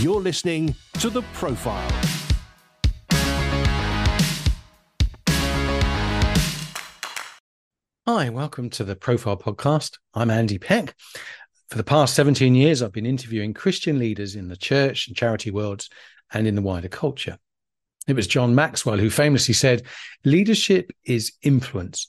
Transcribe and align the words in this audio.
You're 0.00 0.20
listening 0.20 0.76
to 1.00 1.10
The 1.10 1.22
Profile. 1.32 1.90
Hi, 8.06 8.28
welcome 8.28 8.70
to 8.70 8.84
the 8.84 8.94
Profile 8.94 9.36
Podcast. 9.36 9.98
I'm 10.14 10.30
Andy 10.30 10.56
Peck. 10.56 10.94
For 11.70 11.78
the 11.78 11.82
past 11.82 12.14
17 12.14 12.54
years, 12.54 12.80
I've 12.80 12.92
been 12.92 13.06
interviewing 13.06 13.54
Christian 13.54 13.98
leaders 13.98 14.36
in 14.36 14.46
the 14.46 14.56
church 14.56 15.08
and 15.08 15.16
charity 15.16 15.50
worlds 15.50 15.90
and 16.32 16.46
in 16.46 16.54
the 16.54 16.62
wider 16.62 16.88
culture. 16.88 17.36
It 18.06 18.14
was 18.14 18.28
John 18.28 18.54
Maxwell 18.54 18.98
who 18.98 19.10
famously 19.10 19.54
said, 19.54 19.82
Leadership 20.24 20.92
is 21.04 21.32
influence. 21.42 22.06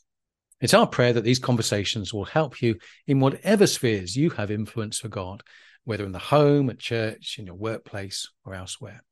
It's 0.61 0.75
our 0.75 0.85
prayer 0.85 1.13
that 1.13 1.23
these 1.23 1.39
conversations 1.39 2.13
will 2.13 2.25
help 2.25 2.61
you 2.61 2.75
in 3.07 3.19
whatever 3.19 3.65
spheres 3.65 4.15
you 4.15 4.29
have 4.29 4.51
influence 4.51 4.99
for 4.99 5.07
God, 5.07 5.41
whether 5.89 6.05
in 6.05 6.11
the 6.11 6.19
home, 6.19 6.69
at 6.69 6.77
church, 6.77 7.37
in 7.39 7.47
your 7.47 7.55
workplace, 7.55 8.29
or 8.45 8.53
elsewhere. 8.53 9.03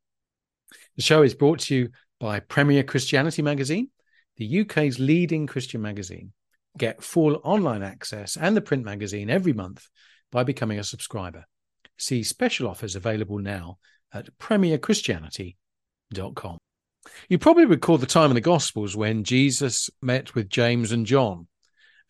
The 0.96 1.02
show 1.02 1.24
is 1.24 1.34
brought 1.34 1.58
to 1.62 1.76
you 1.76 1.90
by 2.20 2.40
Premier 2.40 2.84
Christianity 2.84 3.42
Magazine, 3.42 3.90
the 4.36 4.62
UK's 4.62 5.00
leading 5.00 5.48
Christian 5.48 5.82
magazine. 5.82 6.34
Get 6.78 7.02
full 7.02 7.42
online 7.44 7.82
access 7.82 8.38
and 8.38 8.56
the 8.56 8.62
print 8.62 8.86
magazine 8.86 9.32
every 9.32 9.54
month 9.54 9.88
by 10.32 10.44
becoming 10.44 10.78
a 10.78 10.84
subscriber. 10.84 11.46
See 11.98 12.22
special 12.22 12.68
offers 12.68 12.96
available 12.96 13.40
now 13.40 13.80
at 14.14 14.30
premierchristianity.com. 14.38 16.58
You 17.28 17.40
probably 17.40 17.66
recall 17.66 17.98
the 17.98 18.06
time 18.06 18.30
in 18.30 18.36
the 18.36 18.42
Gospels 18.42 18.96
when 18.96 19.24
Jesus 19.24 19.90
met 20.00 20.36
with 20.36 20.48
James 20.48 20.92
and 20.92 21.08
John, 21.08 21.48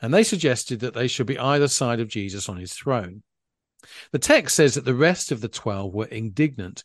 and 0.02 0.13
they 0.13 0.23
suggested 0.23 0.81
that 0.81 0.94
they 0.94 1.08
should 1.08 1.25
be 1.25 1.39
either 1.39 1.70
side 1.70 2.02
of 2.02 2.09
Jesus 2.09 2.49
on 2.49 2.58
his 2.58 2.73
throne. 2.73 3.23
The 4.12 4.20
text 4.20 4.55
says 4.55 4.76
that 4.76 4.86
the 4.86 4.95
rest 4.95 5.31
of 5.31 5.41
the 5.41 5.48
twelve 5.48 5.94
were 5.94 6.05
indignant, 6.05 6.84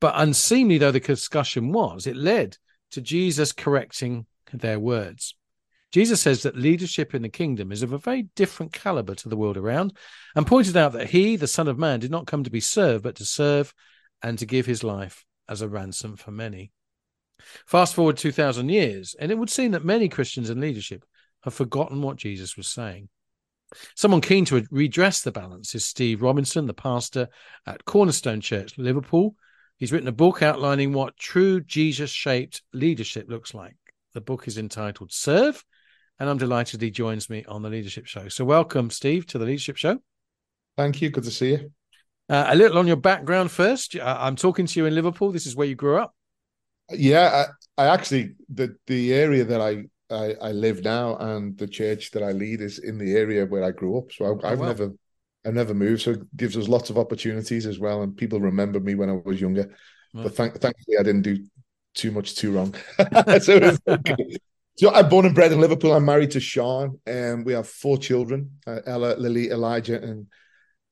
but 0.00 0.14
unseemly 0.16 0.78
though 0.78 0.90
the 0.90 1.00
discussion 1.00 1.72
was, 1.72 2.06
it 2.06 2.16
led 2.16 2.56
to 2.92 3.00
Jesus 3.00 3.52
correcting 3.52 4.26
their 4.52 4.78
words. 4.78 5.34
Jesus 5.92 6.20
says 6.20 6.42
that 6.42 6.56
leadership 6.56 7.14
in 7.14 7.22
the 7.22 7.28
kingdom 7.28 7.70
is 7.70 7.82
of 7.82 7.92
a 7.92 7.98
very 7.98 8.22
different 8.34 8.72
caliber 8.72 9.14
to 9.14 9.28
the 9.28 9.36
world 9.36 9.56
around, 9.56 9.96
and 10.34 10.46
pointed 10.46 10.76
out 10.76 10.92
that 10.92 11.10
he, 11.10 11.36
the 11.36 11.46
Son 11.46 11.68
of 11.68 11.78
Man, 11.78 12.00
did 12.00 12.10
not 12.10 12.26
come 12.26 12.42
to 12.42 12.50
be 12.50 12.60
served, 12.60 13.04
but 13.04 13.14
to 13.16 13.24
serve 13.24 13.72
and 14.20 14.38
to 14.38 14.46
give 14.46 14.66
his 14.66 14.82
life 14.82 15.24
as 15.48 15.62
a 15.62 15.68
ransom 15.68 16.16
for 16.16 16.32
many. 16.32 16.72
Fast 17.66 17.94
forward 17.94 18.16
2,000 18.16 18.68
years, 18.68 19.14
and 19.18 19.30
it 19.30 19.38
would 19.38 19.50
seem 19.50 19.70
that 19.72 19.84
many 19.84 20.08
Christians 20.08 20.50
in 20.50 20.60
leadership 20.60 21.04
have 21.42 21.54
forgotten 21.54 22.02
what 22.02 22.16
Jesus 22.16 22.56
was 22.56 22.66
saying. 22.66 23.08
Someone 23.94 24.20
keen 24.20 24.44
to 24.46 24.66
redress 24.70 25.22
the 25.22 25.32
balance 25.32 25.74
is 25.74 25.84
Steve 25.84 26.22
Robinson, 26.22 26.66
the 26.66 26.74
pastor 26.74 27.28
at 27.66 27.84
Cornerstone 27.84 28.40
Church, 28.40 28.76
Liverpool. 28.78 29.34
He's 29.76 29.92
written 29.92 30.08
a 30.08 30.12
book 30.12 30.42
outlining 30.42 30.92
what 30.92 31.16
true 31.16 31.60
Jesus 31.60 32.10
shaped 32.10 32.62
leadership 32.72 33.28
looks 33.28 33.54
like. 33.54 33.76
The 34.12 34.20
book 34.20 34.46
is 34.46 34.58
entitled 34.58 35.12
Serve 35.12 35.64
and 36.18 36.28
I'm 36.28 36.38
delighted 36.38 36.80
he 36.80 36.90
joins 36.90 37.28
me 37.28 37.44
on 37.46 37.62
the 37.62 37.68
Leadership 37.68 38.06
Show. 38.06 38.28
So, 38.28 38.44
welcome, 38.44 38.90
Steve, 38.90 39.26
to 39.28 39.38
the 39.38 39.44
Leadership 39.44 39.76
Show. 39.76 39.98
Thank 40.76 41.02
you. 41.02 41.10
Good 41.10 41.24
to 41.24 41.30
see 41.30 41.52
you. 41.52 41.72
Uh, 42.28 42.46
a 42.48 42.54
little 42.54 42.78
on 42.78 42.86
your 42.86 42.96
background 42.96 43.50
first. 43.50 43.96
Uh, 43.96 44.16
I'm 44.18 44.36
talking 44.36 44.66
to 44.66 44.80
you 44.80 44.86
in 44.86 44.94
Liverpool. 44.94 45.32
This 45.32 45.46
is 45.46 45.56
where 45.56 45.66
you 45.66 45.74
grew 45.74 45.98
up. 45.98 46.14
Yeah, 46.90 47.46
I, 47.78 47.82
I 47.82 47.92
actually 47.92 48.34
the 48.48 48.76
the 48.86 49.12
area 49.12 49.44
that 49.44 49.60
I, 49.60 49.84
I, 50.10 50.34
I 50.40 50.52
live 50.52 50.84
now 50.84 51.16
and 51.16 51.56
the 51.56 51.66
church 51.66 52.10
that 52.12 52.22
I 52.22 52.32
lead 52.32 52.60
is 52.60 52.78
in 52.78 52.98
the 52.98 53.14
area 53.16 53.46
where 53.46 53.64
I 53.64 53.70
grew 53.70 53.98
up. 53.98 54.12
So 54.12 54.40
I, 54.44 54.50
have 54.50 54.60
oh, 54.60 54.66
never 54.66 54.92
I've 55.46 55.54
never 55.54 55.74
moved. 55.74 56.02
So 56.02 56.12
it 56.12 56.36
gives 56.36 56.56
us 56.56 56.68
lots 56.68 56.90
of 56.90 56.98
opportunities 56.98 57.66
as 57.66 57.78
well. 57.78 58.02
And 58.02 58.16
people 58.16 58.40
remember 58.40 58.80
me 58.80 58.94
when 58.94 59.10
I 59.10 59.20
was 59.24 59.40
younger. 59.40 59.74
But 60.12 60.36
thank, 60.36 60.60
thankfully, 60.60 60.96
I 60.98 61.02
didn't 61.02 61.22
do 61.22 61.44
too 61.94 62.12
much 62.12 62.36
too 62.36 62.52
wrong. 62.52 62.74
so. 63.40 63.76
So 64.76 64.92
I'm 64.92 65.08
born 65.08 65.24
and 65.24 65.34
bred 65.34 65.52
in 65.52 65.60
Liverpool. 65.60 65.92
I'm 65.92 66.04
married 66.04 66.32
to 66.32 66.40
Sean, 66.40 66.98
and 67.06 67.46
we 67.46 67.52
have 67.52 67.68
four 67.68 67.96
children: 67.96 68.58
uh, 68.66 68.80
Ella, 68.86 69.14
Lily, 69.16 69.50
Elijah, 69.50 70.02
and 70.02 70.26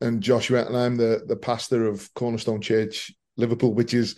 and 0.01 0.23
Joshua. 0.23 0.65
And 0.65 0.77
I'm 0.77 0.97
the 0.97 1.25
the 1.27 1.35
pastor 1.35 1.89
of 1.89 2.13
Cornerstone 2.15 2.61
Church, 2.61 3.13
Liverpool, 3.37 3.75
which 3.75 3.93
is 3.93 4.17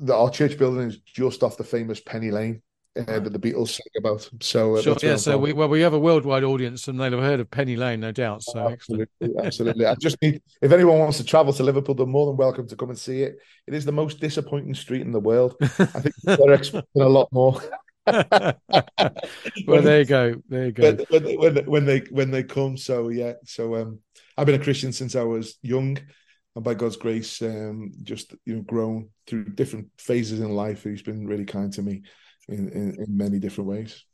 the, 0.00 0.16
our 0.16 0.30
church 0.30 0.58
building 0.58 0.88
is 0.88 0.98
just 0.98 1.44
off 1.44 1.58
the 1.58 1.64
famous 1.64 2.00
Penny 2.00 2.32
Lane. 2.32 2.62
Uh, 3.08 3.18
that 3.18 3.32
the 3.32 3.38
Beatles 3.38 3.68
sang 3.68 3.86
about. 3.96 4.28
So, 4.40 4.76
uh, 4.76 4.82
sure, 4.82 4.96
yeah. 5.02 5.16
So 5.16 5.38
we 5.38 5.52
well, 5.52 5.68
we 5.68 5.80
have 5.80 5.94
a 5.94 5.98
worldwide 5.98 6.44
audience, 6.44 6.88
and 6.88 7.00
they'll 7.00 7.12
have 7.12 7.20
heard 7.20 7.40
of 7.40 7.50
Penny 7.50 7.76
Lane, 7.76 8.00
no 8.00 8.12
doubt. 8.12 8.42
So, 8.42 8.68
absolutely, 8.68 9.30
absolutely. 9.42 9.86
I 9.86 9.94
just 9.94 10.20
need 10.20 10.42
if 10.60 10.72
anyone 10.72 10.98
wants 10.98 11.18
to 11.18 11.24
travel 11.24 11.52
to 11.54 11.62
Liverpool, 11.62 11.94
they're 11.94 12.06
more 12.06 12.26
than 12.26 12.36
welcome 12.36 12.68
to 12.68 12.76
come 12.76 12.90
and 12.90 12.98
see 12.98 13.22
it. 13.22 13.38
It 13.66 13.74
is 13.74 13.84
the 13.84 13.92
most 13.92 14.20
disappointing 14.20 14.74
street 14.74 15.02
in 15.02 15.12
the 15.12 15.20
world. 15.20 15.56
I 15.60 15.66
think 15.66 16.14
they're 16.24 16.52
expecting 16.52 17.02
a 17.02 17.08
lot 17.08 17.28
more. 17.32 17.60
well, 18.06 18.56
there 19.66 20.00
you 20.00 20.04
go. 20.04 20.34
There 20.48 20.66
you 20.66 20.72
go. 20.72 20.96
When, 21.10 21.38
when, 21.38 21.56
when, 21.66 21.84
they 21.86 22.00
when 22.10 22.30
they 22.30 22.42
come, 22.42 22.76
so 22.76 23.08
yeah. 23.08 23.34
So 23.44 23.76
um, 23.76 24.00
I've 24.36 24.46
been 24.46 24.60
a 24.60 24.64
Christian 24.64 24.92
since 24.92 25.16
I 25.16 25.22
was 25.22 25.58
young, 25.62 25.98
and 26.54 26.64
by 26.64 26.74
God's 26.74 26.96
grace, 26.96 27.40
um, 27.40 27.92
just 28.02 28.34
you 28.44 28.56
know, 28.56 28.62
grown 28.62 29.10
through 29.26 29.50
different 29.50 29.88
phases 29.98 30.40
in 30.40 30.50
life. 30.50 30.82
He's 30.82 31.02
been 31.02 31.26
really 31.26 31.46
kind 31.46 31.72
to 31.74 31.82
me 31.82 32.02
in 32.50 32.68
in, 32.70 32.96
in 33.02 33.16
many 33.16 33.38
different 33.38 33.68
ways. 33.68 34.04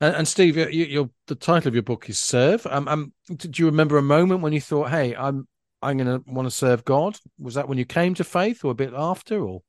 And, 0.00 0.16
and 0.16 0.28
Steve, 0.28 0.56
you, 0.56 0.66
you, 0.66 1.10
the 1.28 1.34
title 1.34 1.68
of 1.68 1.74
your 1.74 1.82
book 1.82 2.08
is 2.10 2.18
"Serve." 2.18 2.66
Um, 2.66 2.88
um, 2.88 3.12
do 3.36 3.50
you 3.54 3.66
remember 3.66 3.96
a 3.96 4.02
moment 4.02 4.42
when 4.42 4.52
you 4.52 4.60
thought, 4.60 4.90
"Hey, 4.90 5.14
I'm 5.14 5.46
I'm 5.82 5.96
going 5.98 6.20
to 6.20 6.30
want 6.30 6.46
to 6.46 6.54
serve 6.54 6.84
God"? 6.84 7.18
Was 7.38 7.54
that 7.54 7.68
when 7.68 7.78
you 7.78 7.84
came 7.84 8.14
to 8.14 8.24
faith, 8.24 8.64
or 8.64 8.72
a 8.72 8.74
bit 8.74 8.92
after, 8.94 9.40
or? 9.40 9.62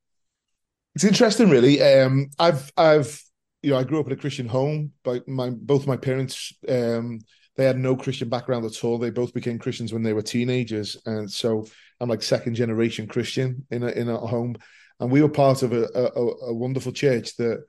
It's 0.96 1.04
interesting, 1.04 1.50
really. 1.50 1.82
Um, 1.82 2.30
I've 2.40 2.72
I've 2.78 3.22
you 3.62 3.72
know, 3.72 3.78
I 3.78 3.84
grew 3.84 4.00
up 4.00 4.06
in 4.06 4.14
a 4.14 4.18
Christian 4.18 4.48
home, 4.48 4.92
but 5.04 5.28
my 5.28 5.50
both 5.50 5.88
my 5.88 5.98
parents 5.98 6.54
um, 6.70 7.20
they 7.56 7.66
had 7.66 7.78
no 7.78 7.96
Christian 7.96 8.30
background 8.30 8.66
at 8.66 8.84
all. 8.84 8.98
They 8.98 9.10
both 9.10 9.34
became 9.34 9.58
Christians 9.58 9.94
when 9.94 10.04
they 10.04 10.14
were 10.14 10.22
teenagers, 10.22 10.98
and 11.06 11.32
so 11.32 11.66
I'm 12.00 12.10
like 12.10 12.22
second 12.22 12.56
generation 12.56 13.08
Christian 13.08 13.66
in 13.72 13.84
a 13.84 13.88
in 13.88 14.10
a 14.10 14.18
home. 14.18 14.56
And 15.00 15.12
we 15.12 15.22
were 15.22 15.30
part 15.30 15.64
of 15.64 15.74
a, 15.74 15.84
a, 15.94 16.50
a 16.50 16.54
wonderful 16.54 16.92
church 16.92 17.36
that 17.38 17.66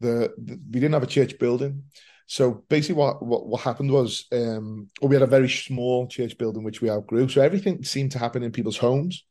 the, 0.00 0.32
the, 0.36 0.60
we 0.70 0.80
didn't 0.80 0.92
have 0.92 1.02
a 1.02 1.06
church 1.06 1.38
building. 1.38 1.84
So 2.26 2.64
basically, 2.68 2.96
what 2.96 3.24
what, 3.24 3.46
what 3.46 3.60
happened 3.60 3.90
was, 3.90 4.26
um, 4.32 4.88
we 5.02 5.14
had 5.14 5.22
a 5.22 5.26
very 5.26 5.48
small 5.48 6.06
church 6.06 6.38
building 6.38 6.64
which 6.64 6.80
we 6.80 6.90
outgrew. 6.90 7.28
So 7.28 7.42
everything 7.42 7.84
seemed 7.84 8.12
to 8.12 8.18
happen 8.18 8.42
in 8.42 8.52
people's 8.52 8.78
homes. 8.78 9.24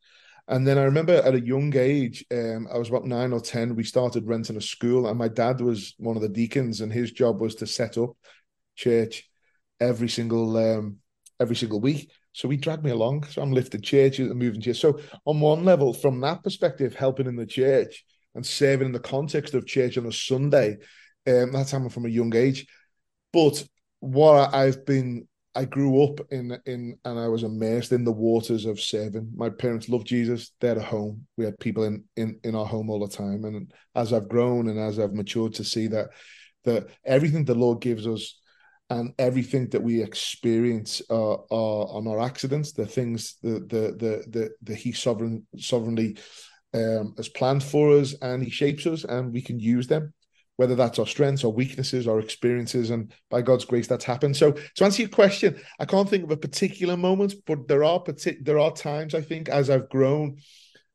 And 0.46 0.66
then 0.66 0.76
I 0.76 0.82
remember 0.82 1.14
at 1.14 1.34
a 1.34 1.40
young 1.40 1.74
age, 1.74 2.24
um, 2.30 2.68
I 2.72 2.76
was 2.76 2.90
about 2.90 3.06
nine 3.06 3.32
or 3.32 3.40
10, 3.40 3.74
we 3.74 3.82
started 3.82 4.26
renting 4.26 4.58
a 4.58 4.60
school, 4.60 5.06
and 5.06 5.18
my 5.18 5.28
dad 5.28 5.60
was 5.60 5.94
one 5.96 6.16
of 6.16 6.22
the 6.22 6.28
deacons, 6.28 6.82
and 6.82 6.92
his 6.92 7.12
job 7.12 7.40
was 7.40 7.54
to 7.56 7.66
set 7.66 7.96
up 7.96 8.10
church 8.76 9.28
every 9.80 10.08
single 10.08 10.56
um, 10.56 10.98
every 11.40 11.56
single 11.56 11.80
week. 11.80 12.10
So 12.32 12.48
he 12.48 12.56
dragged 12.56 12.84
me 12.84 12.90
along. 12.90 13.24
So 13.24 13.42
I'm 13.42 13.52
lifting 13.52 13.80
churches 13.80 14.30
and 14.30 14.38
moving 14.38 14.60
churches. 14.60 14.80
So 14.80 15.00
on 15.24 15.40
one 15.40 15.64
level, 15.64 15.94
from 15.94 16.20
that 16.20 16.42
perspective, 16.42 16.94
helping 16.94 17.26
in 17.26 17.36
the 17.36 17.46
church 17.46 18.04
and 18.34 18.44
serving 18.44 18.86
in 18.86 18.92
the 18.92 19.00
context 19.00 19.54
of 19.54 19.66
church 19.66 19.98
on 19.98 20.06
a 20.06 20.12
Sunday, 20.12 20.78
um, 21.26 21.52
that's 21.52 21.70
happened 21.70 21.92
from 21.92 22.06
a 22.06 22.10
young 22.10 22.34
age. 22.34 22.66
But 23.32 23.64
what 24.00 24.54
I've 24.54 24.84
been 24.84 25.26
I 25.56 25.64
grew 25.64 26.02
up 26.02 26.20
in 26.32 26.58
in 26.66 26.98
and 27.04 27.18
I 27.18 27.28
was 27.28 27.44
immersed 27.44 27.92
in 27.92 28.04
the 28.04 28.12
waters 28.12 28.64
of 28.64 28.80
serving. 28.80 29.32
My 29.36 29.50
parents 29.50 29.88
loved 29.88 30.06
Jesus. 30.06 30.50
They're 30.60 30.76
at 30.76 30.84
home. 30.84 31.26
We 31.36 31.44
had 31.44 31.58
people 31.60 31.84
in 31.84 32.04
in 32.16 32.40
in 32.42 32.56
our 32.56 32.66
home 32.66 32.90
all 32.90 33.06
the 33.06 33.14
time. 33.14 33.44
And 33.44 33.72
as 33.94 34.12
I've 34.12 34.28
grown 34.28 34.68
and 34.68 34.78
as 34.78 34.98
I've 34.98 35.14
matured 35.14 35.54
to 35.54 35.64
see 35.64 35.86
that 35.88 36.08
that 36.64 36.88
everything 37.04 37.44
the 37.44 37.54
Lord 37.54 37.80
gives 37.80 38.06
us 38.06 38.40
and 38.90 39.14
everything 39.18 39.68
that 39.70 39.82
we 39.82 40.02
experience 40.02 41.00
are, 41.08 41.38
are 41.50 41.86
on 41.88 42.06
our 42.08 42.20
accidents, 42.20 42.72
the 42.72 42.86
things 42.86 43.36
the 43.42 43.60
the 43.60 43.94
the 43.96 44.24
the, 44.28 44.50
the 44.62 44.74
He 44.74 44.90
sovereign 44.90 45.46
sovereignly 45.56 46.16
um, 46.74 47.14
has 47.16 47.28
planned 47.28 47.62
for 47.62 47.96
us, 47.96 48.14
and 48.20 48.42
He 48.42 48.50
shapes 48.50 48.86
us, 48.86 49.04
and 49.04 49.32
we 49.32 49.40
can 49.40 49.58
use 49.58 49.86
them 49.86 50.12
whether 50.56 50.74
that's 50.74 50.98
our 50.98 51.06
strengths 51.06 51.44
or 51.44 51.52
weaknesses 51.52 52.06
or 52.06 52.20
experiences. 52.20 52.90
And 52.90 53.12
by 53.30 53.42
God's 53.42 53.64
grace, 53.64 53.88
that's 53.88 54.04
happened. 54.04 54.36
So 54.36 54.52
to 54.52 54.84
answer 54.84 55.02
your 55.02 55.08
question, 55.08 55.60
I 55.80 55.84
can't 55.84 56.08
think 56.08 56.24
of 56.24 56.30
a 56.30 56.36
particular 56.36 56.96
moment, 56.96 57.34
but 57.46 57.66
there 57.66 57.84
are 57.84 58.02
there 58.40 58.58
are 58.58 58.72
times 58.72 59.14
I 59.14 59.20
think 59.20 59.48
as 59.48 59.70
I've 59.70 59.88
grown 59.88 60.38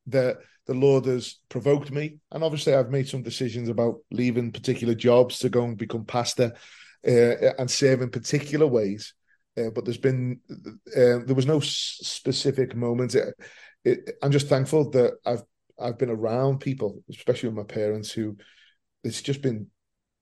that 0.08 0.38
the 0.66 0.74
Lord 0.74 1.06
has 1.06 1.38
provoked 1.50 1.92
me, 1.92 2.20
and 2.32 2.44
obviously 2.44 2.74
I've 2.74 2.92
made 2.92 3.10
some 3.10 3.24
decisions 3.24 3.70
about 3.70 3.96
leaving 4.12 4.52
particular 4.52 4.94
jobs 4.94 5.40
to 5.40 5.50
go 5.50 5.64
and 5.64 5.78
become 5.78 6.06
pastor 6.06 6.54
uh, 7.08 7.54
and 7.58 7.70
serve 7.70 8.02
in 8.02 8.10
particular 8.10 8.68
ways. 8.68 9.14
Uh, 9.58 9.72
but 9.72 9.84
there's 9.84 9.98
been 9.98 10.40
uh, 10.50 11.26
there 11.26 11.36
was 11.36 11.48
no 11.48 11.58
s- 11.58 12.00
specific 12.02 12.76
moment. 12.76 13.16
It, 13.16 13.34
it, 13.84 14.12
I'm 14.22 14.32
just 14.32 14.48
thankful 14.48 14.90
that 14.92 15.14
I've 15.26 15.44
I've 15.82 15.98
been 15.98 16.10
around 16.10 16.60
people, 16.60 17.04
especially 17.10 17.50
with 17.50 17.58
my 17.58 17.74
parents, 17.74 18.12
who 18.12 18.38
it's 19.04 19.22
just 19.22 19.42
been 19.42 19.68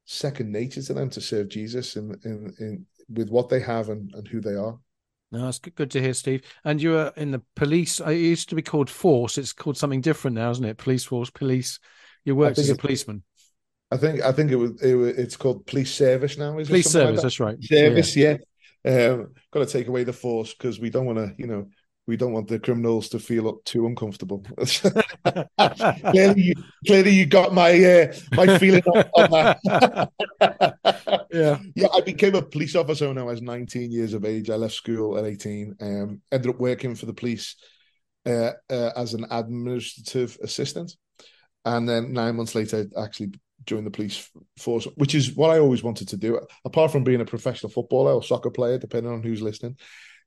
second 0.05 0.51
nature 0.51 0.81
to 0.81 0.93
them 0.93 1.09
to 1.11 1.21
serve 1.21 1.49
Jesus 1.49 1.95
in 1.95 2.15
in, 2.23 2.53
in 2.59 2.85
with 3.09 3.29
what 3.29 3.49
they 3.49 3.59
have 3.59 3.89
and, 3.89 4.11
and 4.13 4.27
who 4.27 4.41
they 4.41 4.55
are. 4.55 4.77
No, 5.31 5.45
that's 5.45 5.59
good, 5.59 5.75
good 5.75 5.91
to 5.91 6.01
hear, 6.01 6.13
Steve. 6.13 6.41
And 6.63 6.81
you 6.81 6.91
were 6.91 7.11
in 7.17 7.31
the 7.31 7.41
police. 7.55 7.99
It 7.99 8.13
used 8.13 8.49
to 8.49 8.55
be 8.55 8.61
called 8.61 8.89
force. 8.89 9.37
It's 9.37 9.51
called 9.51 9.77
something 9.77 10.01
different 10.01 10.35
now, 10.35 10.49
isn't 10.51 10.63
it? 10.63 10.77
Police 10.77 11.03
force, 11.03 11.29
police. 11.29 11.79
You 12.23 12.35
worked 12.35 12.57
as 12.59 12.69
a 12.69 12.75
policeman. 12.75 13.23
I 13.91 13.97
think 13.97 14.21
I 14.21 14.31
think 14.31 14.51
it 14.51 14.55
was, 14.55 14.81
it 14.81 14.95
was 14.95 15.17
it's 15.17 15.37
called 15.37 15.65
police 15.65 15.93
service 15.93 16.37
now. 16.37 16.57
Is 16.59 16.67
police 16.67 16.89
service? 16.89 17.07
Like 17.07 17.15
that? 17.15 17.21
That's 17.23 17.39
right. 17.39 17.63
Service, 17.63 18.15
yeah. 18.15 18.37
yeah. 18.85 19.07
Um, 19.07 19.33
got 19.51 19.59
to 19.59 19.65
take 19.65 19.87
away 19.87 20.03
the 20.03 20.13
force 20.13 20.53
because 20.53 20.79
we 20.79 20.89
don't 20.89 21.05
want 21.05 21.17
to, 21.17 21.33
you 21.37 21.47
know, 21.47 21.67
we 22.07 22.15
don't 22.15 22.31
want 22.31 22.47
the 22.47 22.57
criminals 22.57 23.09
to 23.09 23.19
feel 23.19 23.49
up 23.49 23.63
too 23.65 23.85
uncomfortable. 23.85 24.43
clearly, 25.57 26.41
you, 26.41 26.53
clearly, 26.85 27.11
you 27.11 27.25
got 27.25 27.53
my 27.53 27.71
uh, 27.71 28.13
my 28.31 28.57
feeling 28.57 28.81
on, 28.83 29.29
that. 29.31 30.09
yeah, 31.31 31.59
yeah. 31.75 31.87
I 31.93 32.01
became 32.01 32.35
a 32.35 32.41
police 32.41 32.75
officer 32.75 33.09
when 33.09 33.17
I 33.17 33.23
was 33.23 33.41
19 33.41 33.91
years 33.91 34.13
of 34.13 34.23
age. 34.23 34.49
I 34.49 34.55
left 34.55 34.73
school 34.73 35.17
at 35.17 35.25
18. 35.25 35.75
Um, 35.81 36.21
ended 36.31 36.49
up 36.49 36.59
working 36.59 36.95
for 36.95 37.05
the 37.05 37.13
police 37.13 37.55
uh, 38.25 38.51
uh, 38.69 38.91
as 38.95 39.13
an 39.13 39.25
administrative 39.29 40.37
assistant, 40.41 40.95
and 41.65 41.87
then 41.87 42.13
nine 42.13 42.37
months 42.37 42.55
later, 42.55 42.85
I 42.97 43.03
actually 43.03 43.33
joined 43.65 43.85
the 43.85 43.91
police 43.91 44.29
force, 44.57 44.87
which 44.95 45.13
is 45.13 45.35
what 45.35 45.49
I 45.49 45.59
always 45.59 45.83
wanted 45.83 46.07
to 46.09 46.17
do. 46.17 46.39
Apart 46.63 46.93
from 46.93 47.03
being 47.03 47.19
a 47.19 47.25
professional 47.25 47.69
footballer 47.69 48.13
or 48.13 48.23
soccer 48.23 48.49
player, 48.49 48.77
depending 48.77 49.11
on 49.11 49.23
who's 49.23 49.41
listening 49.41 49.75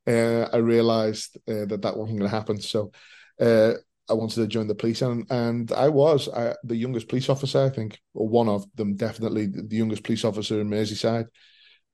uh, 0.07 0.47
I 0.51 0.57
realized 0.57 1.37
uh, 1.47 1.65
that 1.65 1.81
that 1.81 1.97
wasn't 1.97 2.19
going 2.19 2.29
to 2.29 2.35
happen. 2.35 2.59
So 2.59 2.91
uh, 3.39 3.73
I 4.09 4.13
wanted 4.13 4.35
to 4.35 4.47
join 4.47 4.67
the 4.67 4.75
police, 4.75 5.01
and 5.01 5.25
and 5.29 5.71
I 5.71 5.89
was 5.89 6.27
I, 6.29 6.55
the 6.63 6.75
youngest 6.75 7.07
police 7.07 7.29
officer, 7.29 7.63
I 7.63 7.69
think, 7.69 7.99
or 8.13 8.27
one 8.27 8.49
of 8.49 8.65
them, 8.75 8.95
definitely 8.95 9.47
the 9.47 9.75
youngest 9.75 10.03
police 10.03 10.25
officer 10.25 10.59
in 10.59 10.69
Merseyside. 10.69 11.27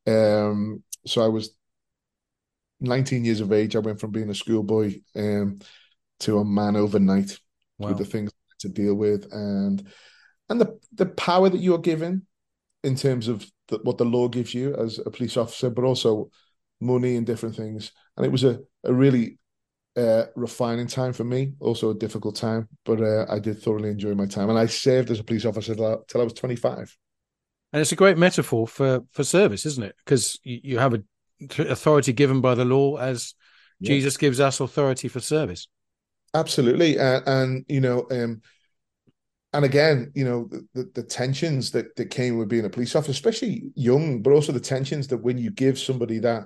Um, 0.05 0.83
so 1.05 1.23
I 1.23 1.27
was 1.27 1.55
19 2.79 3.25
years 3.25 3.41
of 3.41 3.51
age. 3.51 3.75
I 3.75 3.79
went 3.79 3.99
from 3.99 4.11
being 4.11 4.29
a 4.29 4.35
schoolboy 4.35 4.95
um, 5.15 5.59
to 6.21 6.39
a 6.39 6.45
man 6.45 6.75
overnight 6.75 7.37
wow. 7.77 7.89
with 7.89 7.97
the 7.97 8.05
things 8.05 8.31
to 8.59 8.69
deal 8.69 8.95
with, 8.95 9.31
and 9.31 9.85
and 10.49 10.61
the 10.61 10.79
the 10.93 11.05
power 11.05 11.49
that 11.49 11.61
you 11.61 11.75
are 11.75 11.79
given 11.79 12.25
in 12.83 12.95
terms 12.95 13.27
of 13.27 13.45
the, 13.67 13.79
what 13.83 13.97
the 13.97 14.05
law 14.05 14.27
gives 14.27 14.53
you 14.53 14.75
as 14.75 14.99
a 14.99 15.11
police 15.11 15.35
officer, 15.35 15.69
but 15.69 15.83
also 15.83 16.29
money 16.79 17.15
and 17.15 17.25
different 17.25 17.55
things. 17.55 17.91
And 18.15 18.25
it 18.25 18.31
was 18.31 18.43
a, 18.43 18.59
a 18.83 18.93
really 18.93 19.39
uh, 19.95 20.25
refining 20.35 20.87
time 20.87 21.13
for 21.13 21.23
me, 21.23 21.53
also 21.59 21.89
a 21.89 21.95
difficult 21.95 22.35
time, 22.35 22.67
but 22.85 23.01
uh, 23.01 23.25
I 23.29 23.39
did 23.39 23.61
thoroughly 23.61 23.89
enjoy 23.89 24.13
my 24.13 24.27
time. 24.27 24.49
And 24.49 24.59
I 24.59 24.67
served 24.67 25.09
as 25.09 25.19
a 25.19 25.23
police 25.23 25.45
officer 25.45 25.75
till 25.75 26.21
I 26.21 26.23
was 26.23 26.33
25. 26.33 26.95
And 27.73 27.81
it's 27.81 27.91
a 27.91 27.97
great 27.97 28.17
metaphor 28.17 28.67
for, 28.67 29.03
for 29.11 29.23
service, 29.23 29.65
isn't 29.65 29.83
it? 29.83 29.95
Because 30.03 30.39
you, 30.43 30.59
you 30.63 30.79
have 30.79 30.93
a 30.93 31.03
authority 31.59 32.13
given 32.13 32.41
by 32.41 32.55
the 32.55 32.65
law 32.65 32.97
as 32.97 33.33
yeah. 33.79 33.89
Jesus 33.89 34.17
gives 34.17 34.39
us 34.39 34.59
authority 34.59 35.07
for 35.07 35.19
service. 35.19 35.67
Absolutely. 36.33 36.97
And, 36.97 37.27
and 37.27 37.65
you 37.67 37.81
know, 37.81 38.07
um, 38.11 38.41
and 39.53 39.65
again, 39.65 40.11
you 40.13 40.25
know, 40.25 40.49
the, 40.73 40.89
the 40.93 41.03
tensions 41.03 41.71
that, 41.71 41.95
that 41.95 42.09
came 42.09 42.37
with 42.37 42.49
being 42.49 42.65
a 42.65 42.69
police 42.69 42.95
officer, 42.95 43.11
especially 43.11 43.71
young, 43.75 44.21
but 44.21 44.31
also 44.31 44.51
the 44.51 44.59
tensions 44.59 45.07
that 45.07 45.17
when 45.17 45.37
you 45.37 45.51
give 45.51 45.79
somebody 45.79 46.19
that 46.19 46.43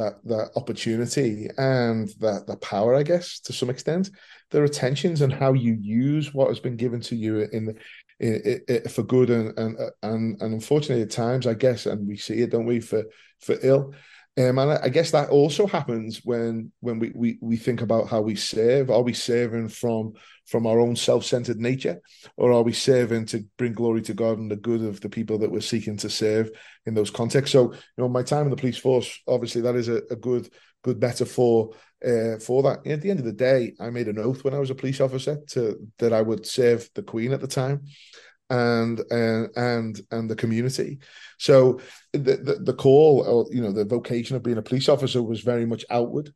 that 0.00 0.24
that 0.24 0.50
opportunity 0.56 1.48
and 1.58 2.08
that 2.20 2.46
the 2.46 2.56
power, 2.56 2.94
I 2.94 3.02
guess, 3.02 3.40
to 3.40 3.52
some 3.52 3.70
extent. 3.70 4.10
There 4.50 4.64
are 4.64 4.68
tensions 4.68 5.20
and 5.20 5.32
how 5.32 5.52
you 5.52 5.76
use 5.80 6.34
what 6.34 6.48
has 6.48 6.58
been 6.58 6.76
given 6.76 7.00
to 7.02 7.14
you 7.14 7.48
in, 7.52 7.66
the, 7.66 7.74
in, 8.18 8.60
in, 8.66 8.88
for 8.88 9.02
good 9.02 9.30
and, 9.30 9.56
and 9.58 9.78
and 10.02 10.42
and 10.42 10.54
unfortunately 10.54 11.02
at 11.02 11.10
times, 11.10 11.46
I 11.46 11.54
guess, 11.54 11.86
and 11.86 12.08
we 12.08 12.16
see 12.16 12.40
it, 12.42 12.50
don't 12.50 12.66
we, 12.66 12.80
for 12.80 13.04
for 13.40 13.56
ill. 13.62 13.94
Um, 14.40 14.58
and 14.58 14.72
I, 14.72 14.88
guess 14.88 15.10
that 15.10 15.28
also 15.28 15.66
happens 15.66 16.20
when 16.24 16.72
when 16.80 16.98
we, 16.98 17.12
we 17.14 17.38
we 17.40 17.56
think 17.56 17.82
about 17.82 18.08
how 18.08 18.20
we 18.20 18.36
serve. 18.36 18.90
Are 18.90 19.02
we 19.02 19.12
serving 19.12 19.68
from 19.68 20.12
from 20.46 20.66
our 20.66 20.78
own 20.78 20.96
self-centered 20.96 21.58
nature, 21.58 22.00
or 22.36 22.52
are 22.52 22.62
we 22.62 22.72
serving 22.72 23.26
to 23.26 23.44
bring 23.58 23.72
glory 23.72 24.02
to 24.02 24.14
God 24.14 24.38
and 24.38 24.50
the 24.50 24.56
good 24.56 24.82
of 24.82 25.00
the 25.00 25.08
people 25.08 25.38
that 25.38 25.50
we're 25.50 25.60
seeking 25.60 25.96
to 25.98 26.08
serve 26.08 26.50
in 26.86 26.94
those 26.94 27.10
contexts? 27.10 27.52
So, 27.52 27.72
you 27.72 27.80
know, 27.98 28.08
my 28.08 28.22
time 28.22 28.44
in 28.44 28.50
the 28.50 28.56
police 28.56 28.78
force, 28.78 29.20
obviously, 29.26 29.62
that 29.62 29.74
is 29.74 29.88
a, 29.88 30.02
a 30.10 30.16
good 30.16 30.48
good 30.82 31.00
metaphor 31.00 31.70
uh, 32.06 32.38
for 32.38 32.62
that. 32.62 32.86
At 32.86 33.02
the 33.02 33.10
end 33.10 33.18
of 33.18 33.26
the 33.26 33.32
day, 33.32 33.74
I 33.80 33.90
made 33.90 34.08
an 34.08 34.18
oath 34.18 34.44
when 34.44 34.54
I 34.54 34.58
was 34.58 34.70
a 34.70 34.74
police 34.74 35.00
officer 35.00 35.38
to 35.50 35.76
that 35.98 36.12
I 36.12 36.22
would 36.22 36.46
serve 36.46 36.88
the 36.94 37.02
Queen 37.02 37.32
at 37.32 37.40
the 37.40 37.48
time, 37.48 37.84
and 38.50 39.00
and 39.10 39.48
and 39.56 40.00
and 40.10 40.28
the 40.28 40.36
community. 40.36 40.98
So 41.38 41.80
the, 42.12 42.36
the, 42.36 42.60
the 42.62 42.74
call, 42.74 43.22
or 43.22 43.46
you 43.54 43.62
know, 43.62 43.72
the 43.72 43.84
vocation 43.84 44.36
of 44.36 44.42
being 44.42 44.58
a 44.58 44.62
police 44.62 44.88
officer 44.88 45.22
was 45.22 45.40
very 45.40 45.64
much 45.64 45.84
outward, 45.88 46.34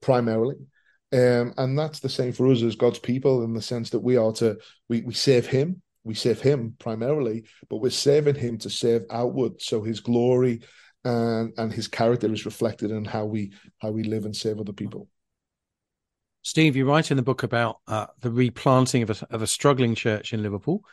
primarily. 0.00 0.56
Um, 1.12 1.54
and 1.56 1.78
that's 1.78 2.00
the 2.00 2.08
same 2.08 2.32
for 2.32 2.50
us 2.50 2.62
as 2.62 2.76
God's 2.76 2.98
people 2.98 3.42
in 3.42 3.54
the 3.54 3.62
sense 3.62 3.90
that 3.90 4.00
we 4.00 4.16
are 4.16 4.32
to 4.32 4.58
we 4.88 5.00
we 5.02 5.14
serve 5.14 5.46
Him, 5.46 5.82
we 6.04 6.14
serve 6.14 6.40
Him 6.40 6.76
primarily, 6.78 7.44
but 7.70 7.78
we're 7.78 7.90
serving 7.90 8.34
Him 8.34 8.58
to 8.58 8.70
serve 8.70 9.04
outward, 9.10 9.60
so 9.62 9.82
His 9.82 10.00
glory 10.00 10.60
and 11.04 11.52
and 11.56 11.72
His 11.72 11.88
character 11.88 12.30
is 12.32 12.44
reflected 12.44 12.90
in 12.90 13.04
how 13.04 13.24
we 13.24 13.52
how 13.78 13.90
we 13.90 14.02
live 14.02 14.26
and 14.26 14.36
serve 14.36 14.60
other 14.60 14.74
people. 14.74 15.08
Steve, 16.42 16.76
you 16.76 16.86
write 16.86 17.10
in 17.10 17.16
the 17.16 17.24
book 17.24 17.42
about 17.42 17.80
uh, 17.88 18.06
the 18.20 18.30
replanting 18.30 19.02
of 19.02 19.10
a, 19.10 19.34
of 19.34 19.42
a 19.42 19.48
struggling 19.48 19.96
church 19.96 20.32
in 20.32 20.44
Liverpool 20.44 20.84